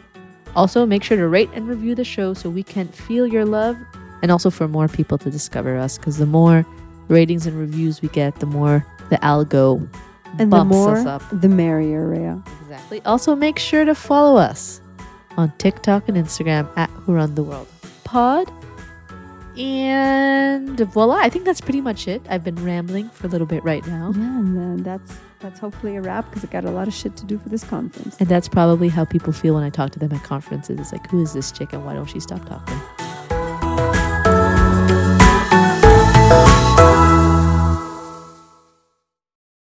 Also, 0.56 0.86
make 0.86 1.04
sure 1.04 1.18
to 1.18 1.28
rate 1.28 1.50
and 1.54 1.68
review 1.68 1.94
the 1.94 2.06
show 2.06 2.34
so 2.34 2.50
we 2.50 2.64
can 2.64 2.88
feel 2.88 3.28
your 3.28 3.46
love 3.46 3.76
and 4.22 4.32
also 4.32 4.50
for 4.50 4.68
more 4.68 4.88
people 4.88 5.18
to 5.18 5.30
discover 5.30 5.78
us 5.78 5.98
because 5.98 6.18
the 6.18 6.26
more 6.26 6.66
ratings 7.12 7.46
and 7.46 7.60
reviews 7.60 8.02
we 8.02 8.08
get, 8.10 8.40
the 8.40 8.46
more 8.46 8.86
the 9.10 9.18
algo 9.18 9.88
And 10.40 10.40
the 10.40 10.46
bumps 10.58 10.74
more, 10.74 10.96
us 10.98 11.06
up. 11.06 11.22
the 11.32 11.50
merrier, 11.50 12.08
Rhea. 12.08 12.42
Exactly. 12.62 13.02
Also, 13.06 13.36
make 13.36 13.60
sure 13.60 13.86
to 13.86 13.94
follow 13.94 14.38
us 14.40 14.82
on 15.38 15.52
TikTok 15.58 16.08
and 16.08 16.18
Instagram 16.18 16.68
at 16.78 16.90
Who 16.92 17.14
Run 17.14 17.36
the 17.36 17.44
World 17.44 17.68
Pod. 18.04 18.52
And 19.58 20.80
voila, 20.80 21.18
I 21.18 21.30
think 21.30 21.44
that's 21.44 21.60
pretty 21.60 21.82
much 21.82 22.08
it. 22.08 22.22
I've 22.30 22.44
been 22.44 22.56
rambling 22.64 23.10
for 23.10 23.28
a 23.28 23.30
little 23.30 23.46
bit 23.48 23.62
right 23.66 23.86
now. 23.86 24.14
Yeah, 24.16 24.40
and 24.40 24.58
then 24.58 24.84
that's 24.84 25.18
that's 25.40 25.60
hopefully 25.60 25.98
a 25.98 26.02
wrap 26.02 26.30
because 26.30 26.46
I 26.46 26.48
got 26.52 26.64
a 26.66 26.72
lot 26.72 26.88
of 26.88 26.94
shit 26.94 27.18
to 27.18 27.26
do 27.26 27.38
for 27.38 27.50
this 27.50 27.64
conference. 27.64 28.16
And 28.20 28.30
that's 28.30 28.48
probably 28.48 28.88
how 28.88 29.04
people 29.06 29.34
feel 29.34 29.56
when 29.56 29.64
I 29.64 29.70
talk 29.70 29.92
to 29.92 30.00
them 30.00 30.14
at 30.14 30.24
conferences. 30.24 30.80
It's 30.80 30.92
like, 30.94 31.10
who 31.10 31.22
is 31.22 31.34
this 31.34 31.52
chick 31.52 31.74
and 31.74 31.84
why 31.86 31.96
don't 31.96 32.08
she 32.08 32.20
stop 32.22 32.46
talking? 32.48 34.11